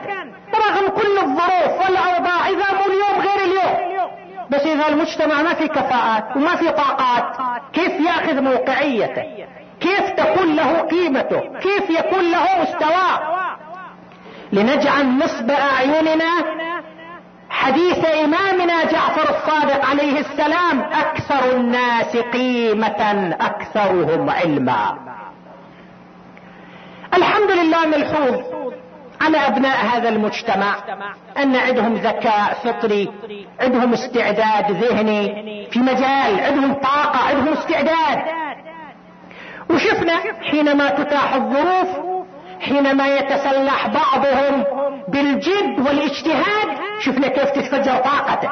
[0.56, 4.08] رغم كل الظروف والأوضاع إذا مو اليوم غير اليوم.
[4.50, 7.24] بس إذا المجتمع ما في كفاءات وما في طاقات
[7.74, 9.24] كيف ياخذ موقعيته؟
[9.80, 13.38] كيف تكون له قيمته؟ كيف يكون له مستواه؟
[14.52, 16.44] لنجعل نصب أعيننا
[17.50, 24.98] حديث إمامنا جعفر الصادق عليه السلام أكثر الناس قيمة أكثرهم علما.
[27.14, 28.42] الحمد لله ملحوظ
[29.22, 30.76] على أبناء هذا المجتمع
[31.38, 33.12] أن عندهم ذكاء فطري
[33.60, 38.20] عندهم استعداد ذهني في مجال عندهم طاقة عندهم استعداد.
[39.70, 42.17] وشفنا حينما تتاح الظروف
[42.60, 44.64] حينما يتسلح بعضهم
[45.08, 48.50] بالجد والاجتهاد شفنا كيف تتفجر طاقته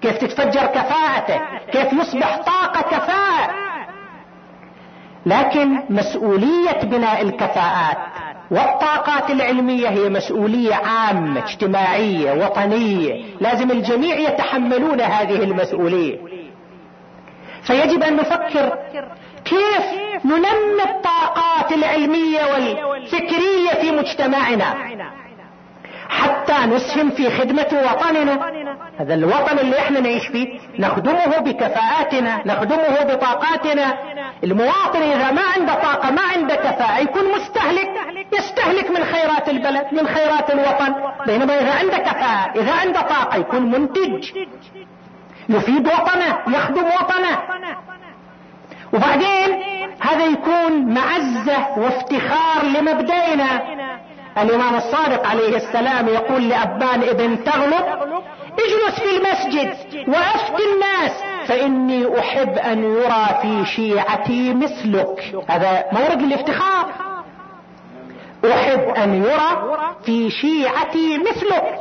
[0.00, 1.40] كيف تتفجر كفاءته
[1.72, 3.50] كيف يصبح طاقة كفاءة.
[5.26, 7.96] لكن مسؤولية بناء الكفاءات
[8.50, 13.24] والطاقات العلمية هي مسؤولية عامة اجتماعية وطنية.
[13.40, 16.18] لازم الجميع يتحملون هذه المسؤولية.
[17.62, 18.78] فيجب أن نفكر
[19.46, 19.86] كيف
[20.24, 24.74] ننمي الطاقات العلمية والفكرية في مجتمعنا؟
[26.08, 28.52] حتى نسهم في خدمة وطننا.
[28.98, 30.60] هذا الوطن اللي إحنا نعيش فيه.
[30.78, 33.98] نخدمه بكفاءاتنا نخدمه بطاقاتنا.
[34.44, 37.90] المواطن إذا ما عنده طاقة ما عنده كفاءة يكون مستهلك.
[38.38, 40.94] يستهلك من خيرات البلد من خيرات الوطن.
[41.26, 44.30] بينما إذا عنده كفاءة إذا عنده طاقة يكون منتج.
[45.48, 47.38] يفيد وطنه يخدم وطنه.
[48.96, 49.62] وبعدين
[50.00, 53.62] هذا يكون معزة وافتخار لمبدئنا
[54.38, 57.84] الإمام الصادق عليه السلام يقول لأبان ابن تغلب
[58.58, 59.74] اجلس في المسجد
[60.08, 61.12] وافت الناس
[61.46, 65.34] فإني أحب أن يرى في شيعتي مثلك.
[65.48, 66.86] هذا مورد الافتخار
[68.44, 71.78] أحب أن يرى في شيعتي مثلك.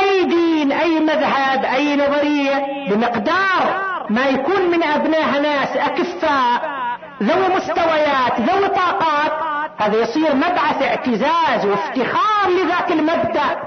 [0.00, 6.78] أي دين أي مذهب أي نظرية بمقدار ما يكون من أبنائها ناس اكفاء
[7.22, 9.32] ذوي مستويات ذوي طاقات.
[9.78, 13.62] هذا يصير مبعث اعتزاز وافتخار لذاك المبدأ.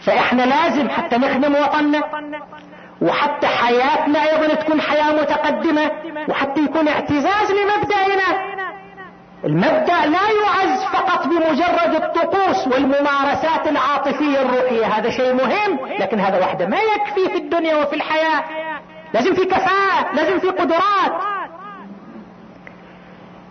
[0.00, 2.02] فإحنا لازم حتى نخدم وطننا
[3.02, 5.90] وحتى حياتنا أيضا تكون حياة متقدمة
[6.28, 8.58] وحتى يكون اعتزاز لمبدأنا.
[9.44, 14.86] المبدأ لا يعز فقط بمجرد الطقوس والممارسات العاطفية الروحية.
[14.86, 18.67] هذا شيء مهم لكن هذا وحده ما يكفي في الدنيا وفي الحياة.
[19.14, 21.12] لازم في كفاءة لازم في قدرات.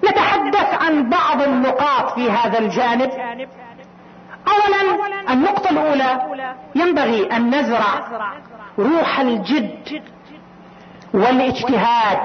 [0.09, 3.11] نتحدث عن بعض النقاط في هذا الجانب.
[4.47, 6.21] اولا النقطة الأولى
[6.75, 8.07] ينبغي أن نزرع
[8.79, 10.03] روح الجد
[11.13, 12.17] والاجتهاد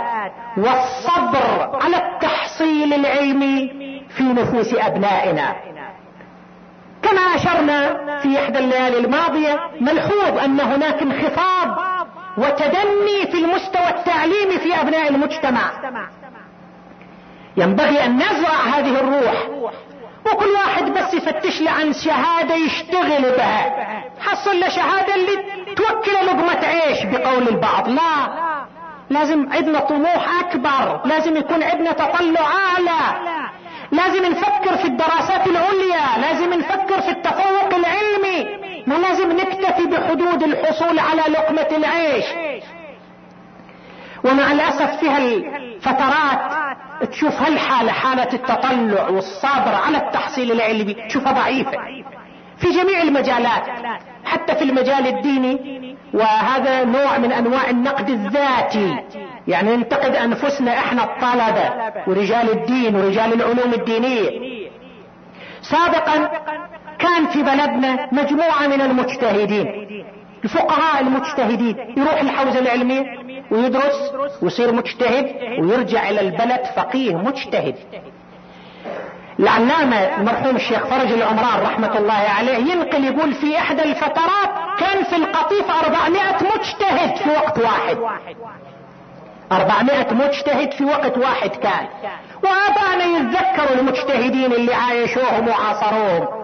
[0.56, 3.68] والصبر على التحصيل العلمي
[4.08, 5.56] في نفوس أبنائنا.
[7.02, 11.91] كما أشرنا في إحدى الليالي الماضية ملحوظ أن هناك انخفاض
[12.38, 15.70] وتدني في المستوى التعليمي في أبناء المجتمع.
[17.56, 19.48] ينبغي أن نزرع هذه الروح.
[20.26, 23.72] وكل واحد بس يفتش لي عن شهادة يشتغل بها.
[24.20, 25.36] حصل له شهادة اللي
[25.76, 27.88] توكل لقمة عيش بقول البعض.
[27.88, 28.42] لا.
[29.10, 31.00] لازم عندنا طموح أكبر.
[31.04, 33.18] لازم يكون عندنا تطلع أعلى.
[33.92, 36.18] لازم نفكر في الدراسات العليا.
[36.20, 38.71] لازم نفكر في التفوق العلمي.
[38.86, 42.24] ما لازم نكتفي بحدود الحصول على لقمة العيش.
[44.24, 46.38] ومع الأسف في هالفترات
[47.10, 51.70] تشوف هالحالة حالة التطلع والصبر على التحصيل العلمي تشوفها ضعيفة.
[52.58, 53.62] في جميع المجالات
[54.24, 55.82] حتى في المجال الديني
[56.14, 58.96] وهذا نوع من أنواع النقد الذاتي.
[59.48, 64.30] يعني ننتقد أنفسنا إحنا الطلبة ورجال الدين ورجال العلوم الدينية.
[65.62, 66.30] سابقا
[67.02, 69.66] كان في بلدنا مجموعة من المجتهدين.
[70.44, 71.76] الفقهاء المجتهدين.
[71.96, 73.04] يروح الحوزة العلمية
[73.50, 75.26] ويدرس ويصير مجتهد
[75.60, 77.74] ويرجع إلى البلد فقيه مجتهد.
[79.40, 85.16] العلامة المرحوم الشيخ فرج العمران رحمة الله عليه ينقل يقول في إحدى الفترات كان في
[85.16, 87.98] القطيف 400 مجتهد في وقت واحد.
[89.52, 91.86] 400 مجتهد في وقت واحد كان.
[92.42, 96.41] وأبانا يتذكروا المجتهدين اللي عايشوهم وعاصروهم.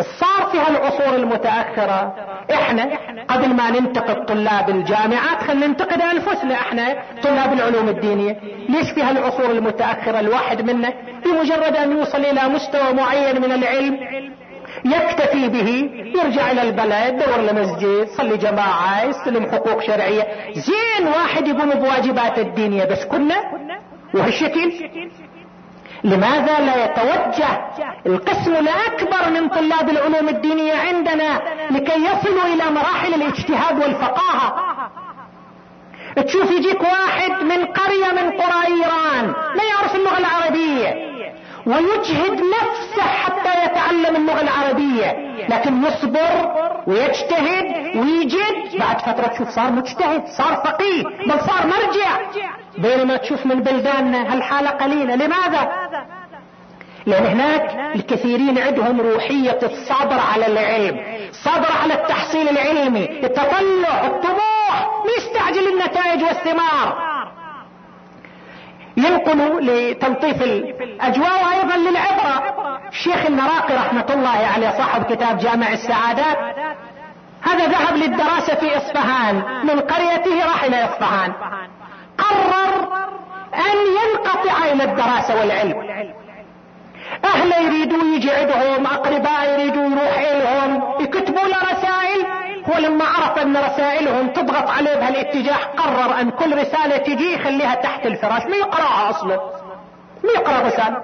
[0.00, 2.14] صار في هالعصور المتأخرة.
[2.52, 8.36] إحنا قبل ما ننتقد طلاب الجامعات خلينا ننتقد أنفسنا إحنا طلاب العلوم الدينية.
[8.68, 10.92] ليش في هالعصور المتأخرة؟ الواحد منا
[11.24, 13.98] بمجرد أن يوصل إلى مستوى معين من العلم
[14.84, 15.90] يكتفي به
[16.22, 20.26] يرجع إلى البلد دور لمسجد صلي جماعة يستلم حقوق شرعية.
[20.52, 23.36] زين واحد يقوم بواجبات الدينية بس كنا؟
[24.14, 24.72] وهالشكل؟
[26.04, 27.60] لماذا لا يتوجه
[28.06, 31.40] القسم الأكبر من طلاب العلوم الدينية عندنا
[31.70, 34.54] لكي يصلوا إلى مراحل الاجتهاد والفقاهة؟
[36.26, 39.26] تشوف يجيك واحد من قرية من قرى إيران
[39.56, 41.14] ما يعرف اللغة العربية
[41.66, 46.54] ويجهد نفسه حتى يتعلم اللغة العربية لكن يصبر
[46.86, 48.78] ويجتهد ويجد.
[48.78, 52.18] بعد فترة تشوف صار مجتهد صار فقيه بل صار مرجع.
[52.78, 55.14] بينما تشوف من بلداننا هالحالة قليلة.
[55.14, 55.83] لماذا؟
[57.06, 61.00] لأن هناك الكثيرين عندهم روحية الصبر على العلم
[61.32, 67.14] صبر على التحصيل العلمي التطلع الطموح يستعجل النتائج والثمار
[68.96, 72.54] ينقل لتلطيف الأجواء وأيضا للعبرة.
[72.88, 76.38] الشيخ النراقي رحمة الله عليه صاحب كتاب جامع السعادات
[77.42, 79.42] هذا ذهب للدراسة في إصفهان.
[79.64, 81.32] من قريته راح إلى إصفهان.
[82.18, 82.88] قرر
[83.54, 85.74] أن ينقطع إلى الدراسة والعلم.
[87.24, 92.26] اهله يريدوا يجي عندهم أقرباء يريدوا يروح لهم يكتبوا له رسائل.
[92.70, 98.06] هو لما عرف أن رسائلهم تضغط عليه بهالاتجاه قرر أن كل رسالة تجي يخليها تحت
[98.06, 98.42] الفراش.
[98.42, 99.36] ما يقرأها أصلا؟
[100.24, 101.02] ما يقرأ رسالة.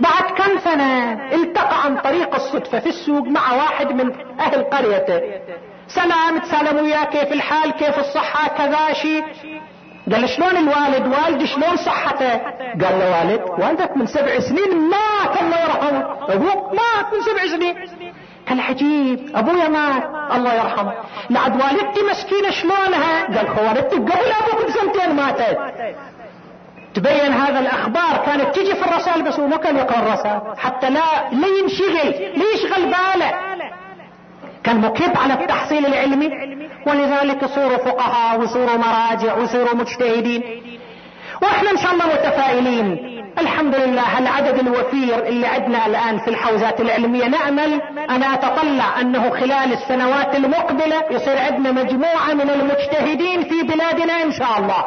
[0.00, 5.20] بعد كم سنة التقى عن طريق الصدفة في السوق مع واحد من أهل قريته.
[5.88, 9.24] سلام تسلم وياه كيف الحال كيف الصحة كذا شيء.
[10.12, 12.36] قال شلون الوالد؟ والدي شلون صحته؟
[12.82, 17.74] قال له والد والدك من سبع سنين مات الله يرحمه أبوك مات من سبع سنين.
[18.48, 20.04] قال عجيب أبويا مات.
[20.36, 20.92] الله يرحمه.
[21.30, 25.58] لعد والدتي مسكينة شلونها؟ قال والدتي قبل أبوك بسنتين ماتت.
[26.94, 30.40] تبين هذا الأخبار كانت تجي في الرسائل بس هو ما كان يقرأ الرسائل.
[30.58, 33.30] حتى لا لا ينشغل لا يشغل باله.
[34.64, 36.30] كان مكب على التحصيل العلمي.
[36.86, 40.42] ولذلك يصيروا فقهاء ويصيروا مراجع ويصيروا مجتهدين.
[41.42, 43.12] وإحنا إن شاء الله متفائلين.
[43.38, 47.28] الحمد لله العدد الوفير اللي عندنا الآن في الحوزات العلمية.
[47.28, 54.32] نأمل أنا أتطلع أنه خلال السنوات المقبلة يصير عندنا مجموعة من المجتهدين في بلادنا إن
[54.32, 54.84] شاء الله.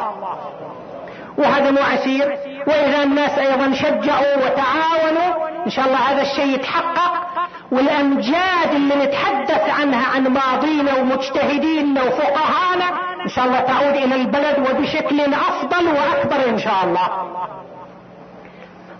[1.38, 2.38] وهذا مو عسير.
[2.66, 7.25] وإذا الناس أيضا شجعوا وتعاونوا إن شاء الله هذا الشيء يتحقق.
[7.72, 12.84] والأمجاد اللي نتحدث عنها عن ماضينا ومجتهديننا وفقهانا
[13.24, 17.08] إن شاء الله تعود إلى البلد وبشكل أفضل وأكبر إن شاء الله.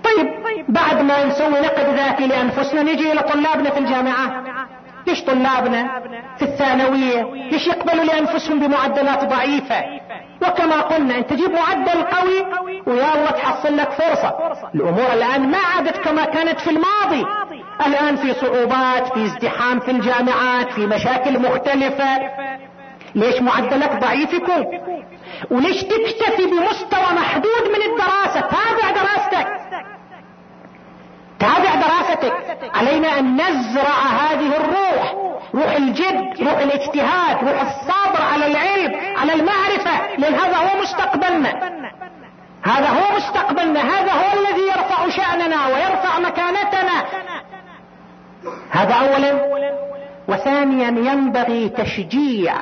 [0.05, 0.27] طيب
[0.69, 4.33] بعد ما نسوي نقد ذاتي لأنفسنا نجي إلى طلابنا في الجامعات
[5.07, 6.03] ليش طلابنا
[6.39, 9.85] في الثانوية؟ ليش يقبلوا لأنفسهم بمعدلات ضعيفة؟
[10.43, 12.47] وكما قلنا أنت تجيب معدل قوي
[12.87, 14.35] ويا الله تحصل لك فرصة.
[14.75, 17.27] الأمور الآن ما عادت كما كانت في الماضي.
[17.87, 22.18] الآن في صعوبات في ازدحام في الجامعات في مشاكل مختلفة.
[23.14, 24.66] ليش معدلك ضعيف يكون؟
[25.51, 29.49] وليش تكتفي بمستوى محدود من الدراسة؟ تابع دراستك.
[31.39, 32.33] تابع دراستك.
[32.74, 35.14] علينا أن نزرع هذه الروح.
[35.55, 40.16] روح الجد روح الاجتهاد روح الصبر على العلم على المعرفة.
[40.18, 41.51] لأن هذا هو مستقبلنا.
[42.62, 43.81] هذا هو مستقبلنا.
[43.81, 47.05] هذا هو الذي يرفع شأننا ويرفع مكانتنا.
[48.71, 49.57] هذا اولا.
[50.29, 52.55] وثانيا ينبغي تشجيع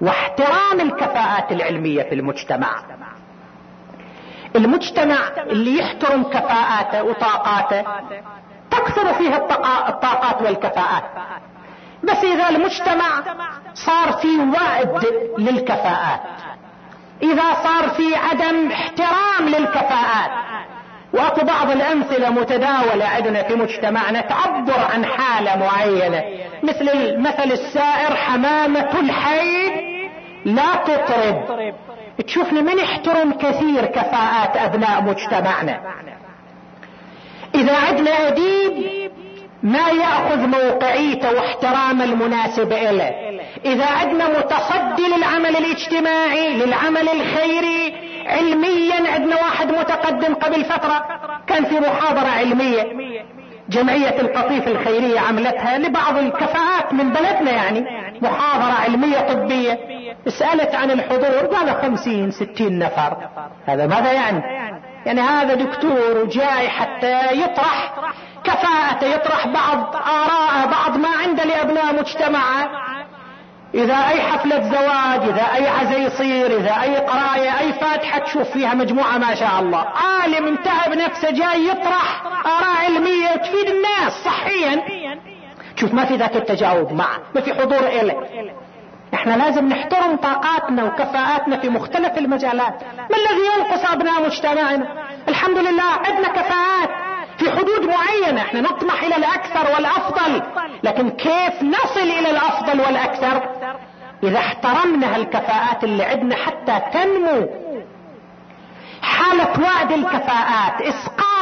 [0.00, 2.70] واحترام الكفاءات العلمية في المجتمع.
[4.56, 7.84] المجتمع اللي يحترم كفاءاته وطاقاته
[8.70, 9.36] تكثر فيه
[9.88, 11.04] الطاقات والكفاءات.
[12.04, 13.22] بس إذا المجتمع
[13.74, 15.06] صار في وعد
[15.38, 16.20] للكفاءات
[17.22, 20.30] إذا صار في عدم احترام للكفاءات
[21.12, 26.24] وأكو بعض الأمثلة متداولة عندنا في مجتمعنا تعبر عن حالة معينة.
[26.62, 29.68] مثل المثل السائر حمامة الحي
[30.44, 31.72] لا تطرب.
[32.26, 35.80] تشوفنا ما نحترم كثير كفاءات أبناء مجتمعنا.
[37.54, 39.08] إذا عدنا أديب
[39.62, 43.14] ما يأخذ موقعيته واحترام المناسب له
[43.64, 47.94] إذا عدنا متصدي للعمل الاجتماعي للعمل الخيري
[48.28, 51.04] علميا عندنا واحد متقدم قبل فترة
[51.46, 52.82] كان في محاضرة علمية
[53.68, 57.84] جمعية القطيف الخيرية عملتها لبعض الكفاءات من بلدنا يعني
[58.22, 59.78] محاضرة علمية طبية
[60.26, 63.16] سألت عن الحضور قال خمسين ستين نفر.
[63.66, 64.42] هذا ماذا يعني؟
[65.06, 67.92] يعني هذا دكتور وجاي حتى يطرح
[68.44, 72.70] كفاءته يطرح بعض آراءه بعض ما عنده لأبناء مجتمعه.
[73.74, 78.74] إذا أي حفلة زواج إذا أي عزا يصير إذا أي قراية أي فاتحة تشوف فيها
[78.74, 79.78] مجموعة ما شاء الله.
[79.78, 84.84] عالم انتهى بنفسه جاي يطرح آراء علمية تفيد الناس صحيا.
[85.76, 88.14] شوف ما في ذاك التجاوب معه ما في حضور إله
[89.14, 92.82] إحنا لازم نحترم طاقاتنا وكفاءاتنا في مختلف المجالات.
[93.10, 94.86] ما الذي ينقص أبناء مجتمعنا؟
[95.28, 97.07] الحمد لله عندنا كفاءات.
[97.38, 98.40] في حدود معينة.
[98.40, 100.42] إحنا نطمح إلى الأكثر والأفضل.
[100.82, 103.42] لكن كيف نصل إلى الأفضل والأكثر؟
[104.22, 107.48] إذا احترمنا هالكفاءات اللي عندنا حتى تنمو.
[109.02, 110.80] حالة وعد الكفاءات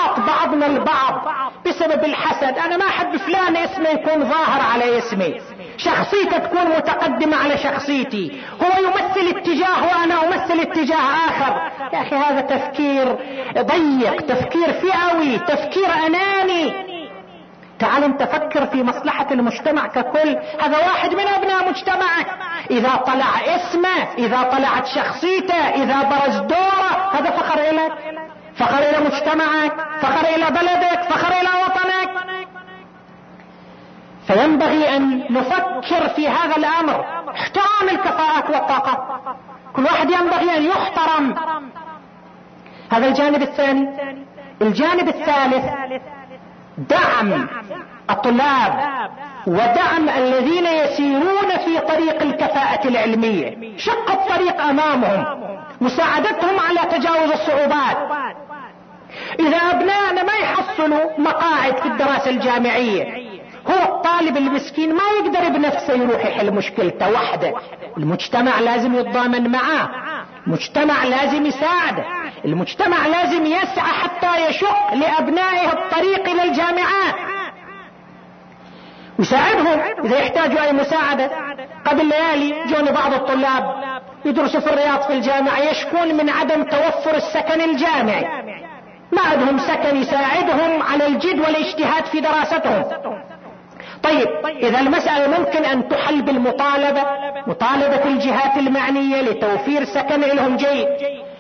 [0.07, 1.29] اسقاط بعضنا البعض
[1.67, 2.59] بسبب الحسد.
[2.59, 5.41] أنا ما أحب فلان اسمه يكون ظاهر على اسمي.
[5.77, 8.43] شخصيته تكون متقدمة على شخصيتي.
[8.63, 10.97] هو يمثل اتجاه وأنا أمثل اتجاه
[11.29, 11.71] آخر.
[11.93, 13.17] يا أخي هذا تفكير
[13.59, 16.87] ضيق تفكير فئوي تفكير أناني.
[17.79, 20.39] تعال أنت فكر في مصلحة المجتمع ككل.
[20.61, 22.27] هذا واحد من أبناء مجتمعك.
[22.71, 27.93] إذا طلع اسمه إذا طلعت شخصيته إذا برز دوره هذا فخر الك
[28.59, 32.27] فخر إلى مجتمعك فخر إلى بلدك فخر إلى وطنك.
[34.27, 37.05] فينبغي أن نفكر في هذا الأمر.
[37.31, 38.99] احترام الكفاءات والطاقات
[39.73, 41.35] كل واحد ينبغي أن يحترم.
[42.93, 43.89] هذا الجانب الثاني.
[44.63, 45.65] الجانب الثالث
[46.79, 47.49] دعم
[48.11, 48.73] الطلاب
[49.47, 53.79] ودعم الذين يسيرون في طريق الكفاءة العلمية.
[53.79, 55.25] شق الطريق أمامهم.
[55.81, 57.97] مساعدتهم على تجاوز الصعوبات.
[59.41, 63.27] إذا ابنائنا ما يحصلوا مقاعد في الدراسة الجامعية
[63.67, 67.55] هو الطالب المسكين ما يقدر بنفسه يروح يحل مشكلته وحده.
[67.97, 69.89] المجتمع لازم يتضامن معاه.
[70.47, 72.05] المجتمع لازم يساعده.
[72.45, 77.15] المجتمع لازم يسعى حتى يشق لأبنائه الطريق إلى الجامعات.
[79.19, 81.31] يساعدهم إذا يحتاجوا أي مساعدة.
[81.87, 83.75] قبل ليالي جوني بعض الطلاب
[84.25, 88.27] يدرسوا في الرياض في الجامعة يشكون من عدم توفر السكن الجامعي.
[89.13, 92.85] ما عندهم سكن يساعدهم على الجد والاجتهاد في دراستهم.
[94.03, 97.03] طيب إذا المسألة ممكن أن تحل بالمطالبة
[97.47, 100.89] مطالبة الجهات المعنية لتوفير سكن لهم جيد.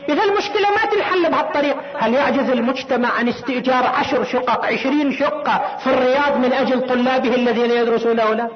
[0.08, 1.76] إذا المشكلة ما تنحل بهالطريق.
[1.98, 7.70] هل يعجز المجتمع عن استئجار عشر شقق عشرين شقة في الرياض من أجل طلابه الذين
[7.70, 8.48] يدرسون هنا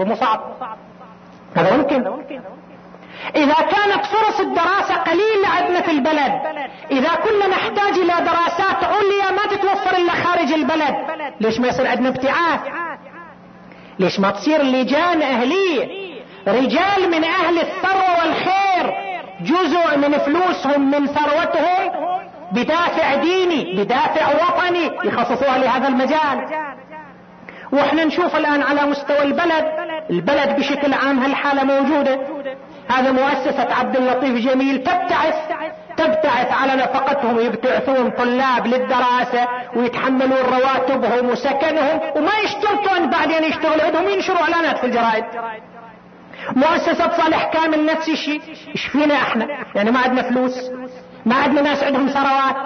[0.00, 0.40] هو صعب
[1.56, 2.04] هذا ممكن.
[3.36, 6.32] إذا كانت فرص الدراسة قليلة عندنا في البلد.
[6.90, 10.94] إذا كنا نحتاج إلى دراسات عليا ما تتوفر إلا خارج البلد.
[11.40, 12.60] ليش ما يصير عندنا ابتعاث؟
[13.98, 16.08] ليش ما تصير لجان اهلية
[16.48, 18.94] رجال من أهل الثروة والخير
[19.40, 21.90] جزء من فلوسهم من ثروتهم
[22.52, 26.48] بدافع ديني بدافع وطني يخصصوها لهذا المجال.
[27.72, 29.64] وإحنا نشوف الآن على مستوى البلد.
[30.10, 32.18] البلد بشكل عام هالحالة موجودة.
[32.88, 35.34] هذا مؤسسة عبد اللطيف جميل تبتعث
[35.96, 44.08] تبتعث على نفقتهم يبتعثون طلاب للدراسة ويتحملون رواتبهم وسكنهم وما يشترطوا أن بعدين يشتغلوا عندهم
[44.08, 45.24] ينشروا إعلانات في الجرائد.
[46.56, 48.40] مؤسسة صالح كامل نفس الشيء.
[48.68, 50.70] إيش فينا إحنا؟ يعني ما عندنا فلوس.
[51.26, 52.56] ما عندنا ناس عندهم ثروات.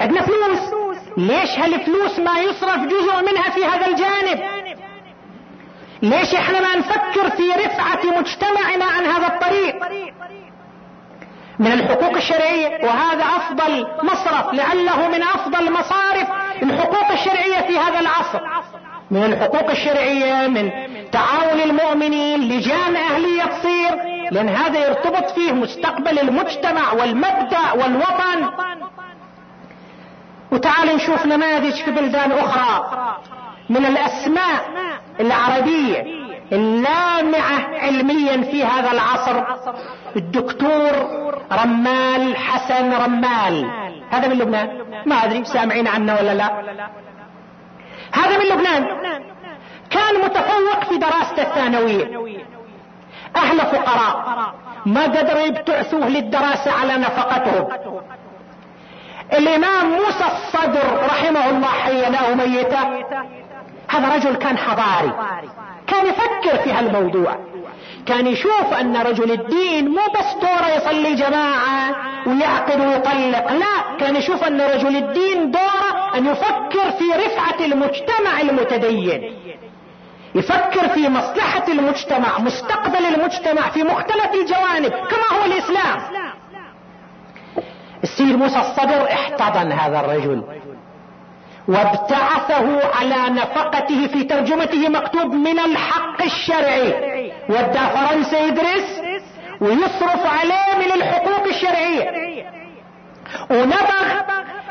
[0.00, 0.60] عندنا فلوس.
[1.16, 4.65] ليش هالفلوس ما يصرف جزء منها في هذا الجانب؟
[6.06, 9.76] ليش إحنا ما نفكر في رفعة مجتمعنا عن هذا الطريق؟
[11.58, 16.28] من الحقوق الشرعية وهذا أفضل مصرف لعله من أفضل مصارف
[16.62, 18.40] الحقوق الشرعية في هذا العصر.
[19.10, 20.70] من الحقوق الشرعية من
[21.12, 23.96] تعاون المؤمنين لجان أهلية تصير
[24.30, 28.50] لأن هذا يرتبط فيه مستقبل المجتمع والمبدأ والوطن.
[30.52, 33.16] وتعال نشوف نماذج في بلدان أخرى.
[33.70, 34.85] من الأسماء
[35.20, 39.42] العربية اللامعة علميا في هذا العصر
[40.16, 40.92] الدكتور
[41.52, 43.70] رمال حسن رمال.
[44.10, 44.68] هذا من لبنان.
[45.06, 46.50] ما أدري سامعين عنه ولا لا؟
[48.12, 48.86] هذا من لبنان.
[49.90, 52.04] كان متفوق في دراسته الثانوية.
[53.36, 54.54] أهل فقراء.
[54.86, 57.68] ما قدروا يبتعثوه للدراسة على نفقتهم.
[59.32, 63.06] الإمام موسى الصدر رحمه الله حيناه ميتا.
[63.88, 65.12] هذا رجل كان حضاري
[65.86, 67.36] كان يفكر في هالموضوع
[68.06, 74.44] كان يشوف أن رجل الدين مو بس دوره يصلي جماعة ويعقد ويطلق لا كان يشوف
[74.44, 79.36] أن رجل الدين دوره أن يفكر في رفعة المجتمع المتدين
[80.34, 86.00] يفكر في مصلحة المجتمع مستقبل المجتمع في مختلف الجوانب كما هو الإسلام.
[88.02, 90.42] السيد موسى الصدر احتضن هذا الرجل.
[91.68, 96.92] وابتعثه على نفقته في ترجمته مكتوب من الحق الشرعي.
[97.48, 99.00] ودى فرنسا يدرس
[99.60, 102.10] ويصرف عليه من الحقوق الشرعية.
[103.50, 104.22] ونبغ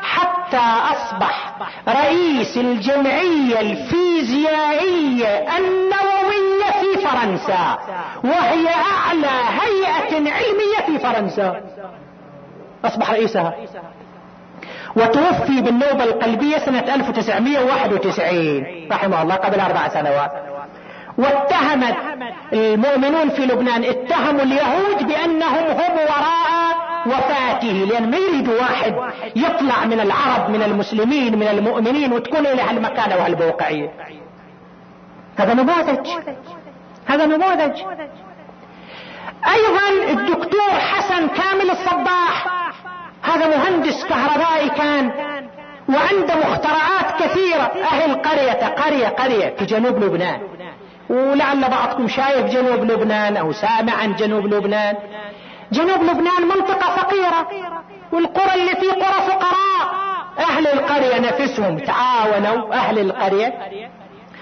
[0.02, 1.52] حتى أصبح
[1.88, 7.78] رئيس الجمعية الفيزيائية النووية في فرنسا.
[8.24, 11.60] وهي أعلى هيئة علمية في فرنسا.
[12.84, 13.54] أصبح رئيسها.
[14.96, 20.32] وتوفي بالنوبة القلبية سنة 1991 رحمه الله قبل أربع سنوات.
[21.18, 21.96] واتهمت
[22.52, 26.76] المؤمنون في لبنان اتهموا اليهود بأنهم هم وراء
[27.06, 28.94] وفاته لأن ما يريدوا واحد
[29.36, 33.90] يطلع من العرب من المسلمين من المؤمنين وتكون له المكانة وهالموقعية
[35.36, 36.08] هذا نموذج.
[37.06, 37.82] هذا نموذج.
[39.48, 42.65] أيضا الدكتور حسن كامل الصباح
[43.26, 45.10] هذا مهندس كهربائي كان
[45.88, 47.72] وعنده مخترعات كثيرة.
[47.82, 50.40] أهل قرية قرية قرية في جنوب لبنان.
[51.10, 54.96] ولعل بعضكم شايف جنوب لبنان أو سامع عن جنوب لبنان.
[55.72, 57.48] جنوب لبنان منطقة فقيرة
[58.12, 60.06] والقرى اللي فيه قرى فقراء.
[60.38, 63.54] أهل القرية نفسهم تعاونوا أهل القرية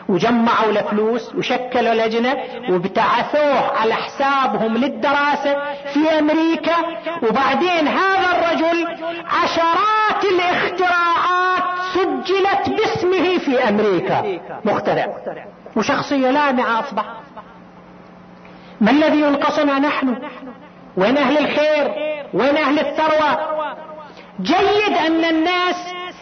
[0.09, 2.36] وجمعوا له فلوس وشكلوا لجنة
[2.68, 5.57] وابتعثوه على حسابهم للدراسة
[5.92, 6.76] في أمريكا.
[7.22, 8.86] وبعدين هذا الرجل
[9.26, 11.62] عشرات الاختراعات
[11.94, 14.40] سجلت باسمه في أمريكا.
[14.64, 15.07] مخترع.
[15.76, 17.05] وشخصية لامعة أصبح.
[18.80, 20.16] ما الذي ينقصنا نحن؟
[20.96, 21.92] وين أهل الخير؟
[22.34, 23.38] وين أهل الثروة؟
[24.40, 25.76] جيد أن الناس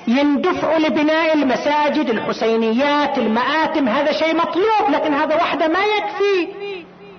[0.09, 3.89] يندفعوا لبناء المساجد الحسينيات المآتم.
[3.89, 6.49] هذا شيء مطلوب لكن هذا وحده ما يكفي.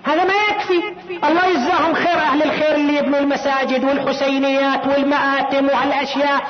[0.04, 0.84] هذا ما يكفي.
[1.28, 6.42] الله يجزاهم خير أهل الخير اللي يبنوا المساجد والحسينيات والمآتم وهالأشياء.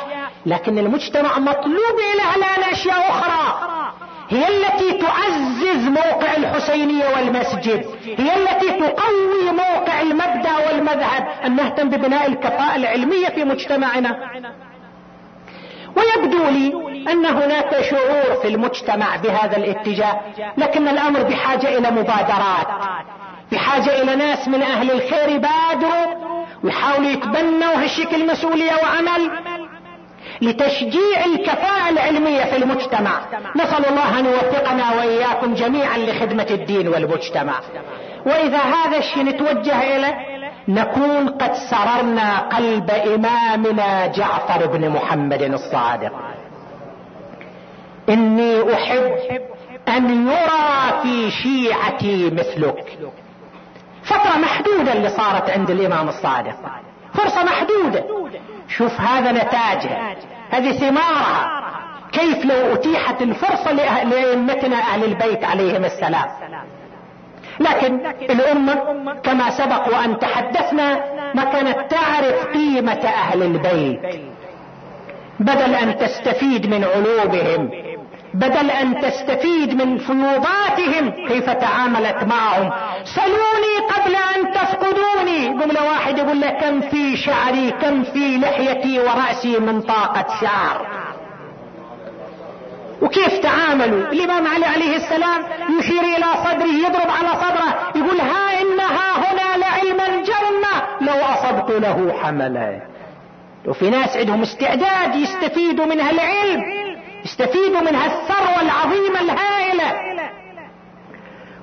[0.46, 3.60] لكن المجتمع مطلوب له الآن أشياء أخرى.
[4.30, 7.86] هي التي تعزز موقع الحسينية والمسجد.
[8.18, 11.28] هي التي تقوي موقع المبدأ والمذهب.
[11.46, 14.20] أن نهتم ببناء الكفاءة العلمية في مجتمعنا.
[16.24, 16.74] ويبدو لي
[17.12, 20.22] أن هناك شعور في المجتمع بهذا الاتجاه
[20.58, 22.68] لكن الأمر بحاجة إلى مبادرات
[23.52, 26.06] بحاجة إلى ناس من أهل الخير يبادروا
[26.64, 29.32] ويحاولوا يتبنوا هالشكل مسؤولية وعمل
[30.42, 33.20] لتشجيع الكفاءة العلمية في المجتمع.
[33.56, 37.54] نسأل الله أن يوفقنا وإياكم جميعا لخدمة الدين والمجتمع.
[38.26, 40.33] وإذا هذا الشيء نتوجه إليه
[40.68, 46.12] نكون قد سررنا قلب إمامنا جعفر بن محمد الصادق.
[48.10, 49.12] إني أحب
[49.88, 53.00] أن يرى في شيعتي مثلك.
[54.04, 56.56] فترة محدودة اللي صارت عند الإمام الصادق.
[57.14, 58.04] فرصة محدودة.
[58.68, 60.16] شوف هذا نتاجها
[60.50, 61.64] هذه ثمارها
[62.12, 66.30] كيف لو أتيحت الفرصة لأئمتنا أهل البيت عليهم السلام.
[67.60, 68.76] لكن الأمة
[69.24, 71.00] كما سبق وان تحدثنا
[71.36, 74.00] ما كانت تعرف قيمة أهل البيت.
[75.40, 77.70] بدل أن تستفيد من علومهم
[78.34, 82.72] بدل أن تستفيد من فيوضاتهم كيف تعاملت معهم.
[83.04, 85.48] سلوني قبل أن تفقدوني.
[85.48, 90.88] جملة واحد يقول لك كم في شعري كم في لحيتي ورأسي من طاقة شعر.
[93.04, 95.42] وكيف تعاملوا؟ الامام علي عليه السلام
[95.80, 102.14] يشير إلى صدره يضرب على صدره يقول ها انها هنا لعلم الجنة لو أصبت له
[102.24, 102.82] حملا.
[103.68, 106.62] وفي ناس عندهم استعداد يستفيدوا من هالعلم
[107.26, 110.14] يستفيدوا من هالثروة العظيمة الهائلة.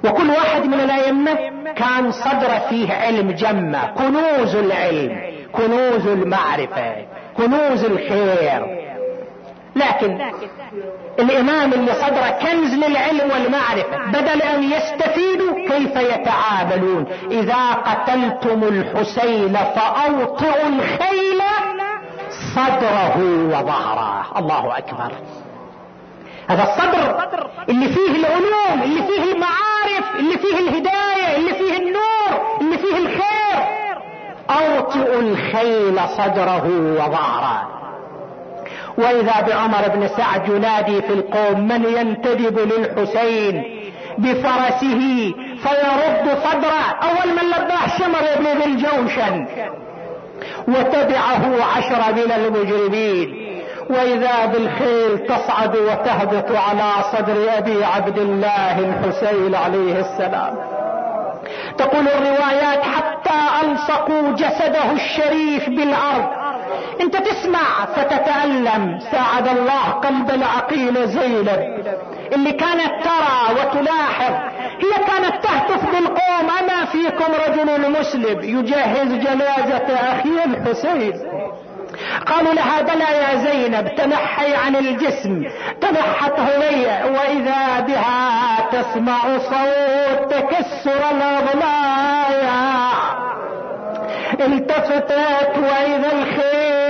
[0.04, 1.34] وكل واحد من الأئمة
[1.76, 5.20] كان صدر فيه علم جمة كنوز العلم
[5.52, 6.94] كنوز المعرفة
[7.36, 8.79] كنوز الخير.
[9.80, 10.20] لكن
[11.18, 20.68] الإمام اللي صدره كنز للعلم والمعرفة بدل أن يستفيدوا كيف يتعاملون؟ إذا قتلتم الحسين فاوطئوا
[20.68, 21.42] الخيل
[22.54, 23.16] صدره
[23.46, 24.38] وظهره.
[24.38, 25.12] الله أكبر.
[26.48, 27.28] هذا الصدر
[27.68, 33.60] اللي فيه العلوم اللي فيه المعارف اللي فيه الهداية اللي فيه النور اللي فيه الخير.
[34.50, 36.66] اوطئ الخيل صدره
[36.98, 37.79] وظهره.
[39.00, 43.80] وإذا بعمر بن سعد ينادي في القوم من ينتدب للحسين
[44.18, 45.32] بفرسه
[45.62, 46.84] فيرد صدره.
[47.02, 49.46] أول من لباه شمر بن ذي الجوشن.
[50.68, 53.50] وتبعه عشر من المجرمين.
[53.90, 60.54] وإذا بالخيل تصعد وتهبط على صدر أبي عبد الله الحسين عليه السلام.
[61.78, 66.39] تقول الروايات حتى ألصقوا جسده الشريف بالأرض.
[67.00, 68.98] انت تسمع فتتألم.
[69.12, 71.48] ساعد الله قلب العقيل زينب.
[72.32, 74.34] اللي كانت ترى وتلاحظ
[74.80, 81.12] هي كانت تهتف بالقوم اما فيكم رجل مسلم يجهز جنازة أخي الحسين.
[82.26, 85.44] قالوا لها بلى يا زينب تنحي عن الجسم.
[85.80, 92.10] تنحت هوية وإذا بها تسمع صوت تكسر الاضلاع
[94.40, 96.89] التفتت وإذا الخيل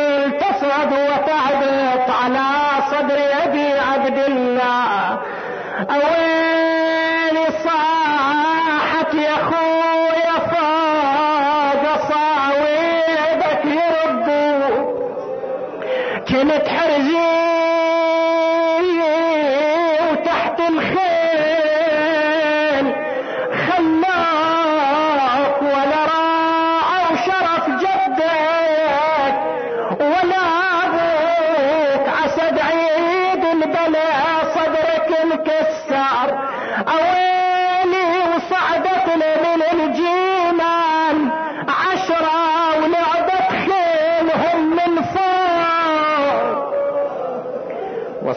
[0.71, 2.47] تصعد وتعبت على
[2.91, 5.19] صدر ابي عبد الله.
[5.91, 6.30] اوين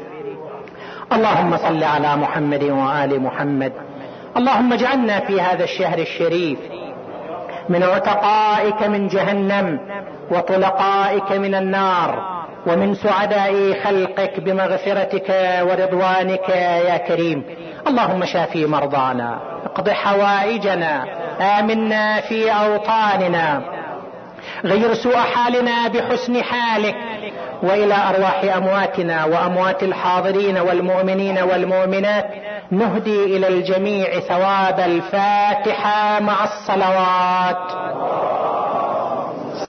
[1.13, 3.73] اللهم صل على محمد وآل محمد.
[4.37, 6.59] اللهم اجعلنا في هذا الشهر الشريف
[7.69, 9.79] من عتقائك من جهنم
[10.31, 12.32] وطلقائك من النار
[12.67, 15.29] ومن سعداء خلقك بمغفرتك
[15.61, 16.49] ورضوانك
[16.89, 17.43] يا كريم.
[17.87, 21.05] اللهم شافي مرضانا اقض حوائجنا
[21.59, 23.61] آمنا في أوطاننا.
[24.65, 26.95] غير سوء حالنا بحسن حالك.
[27.63, 32.25] وإلى أرواح أمواتنا وأموات الحاضرين والمؤمنين والمؤمنات
[32.71, 37.71] نهدي إلى الجميع ثواب الفاتحة مع الصلوات.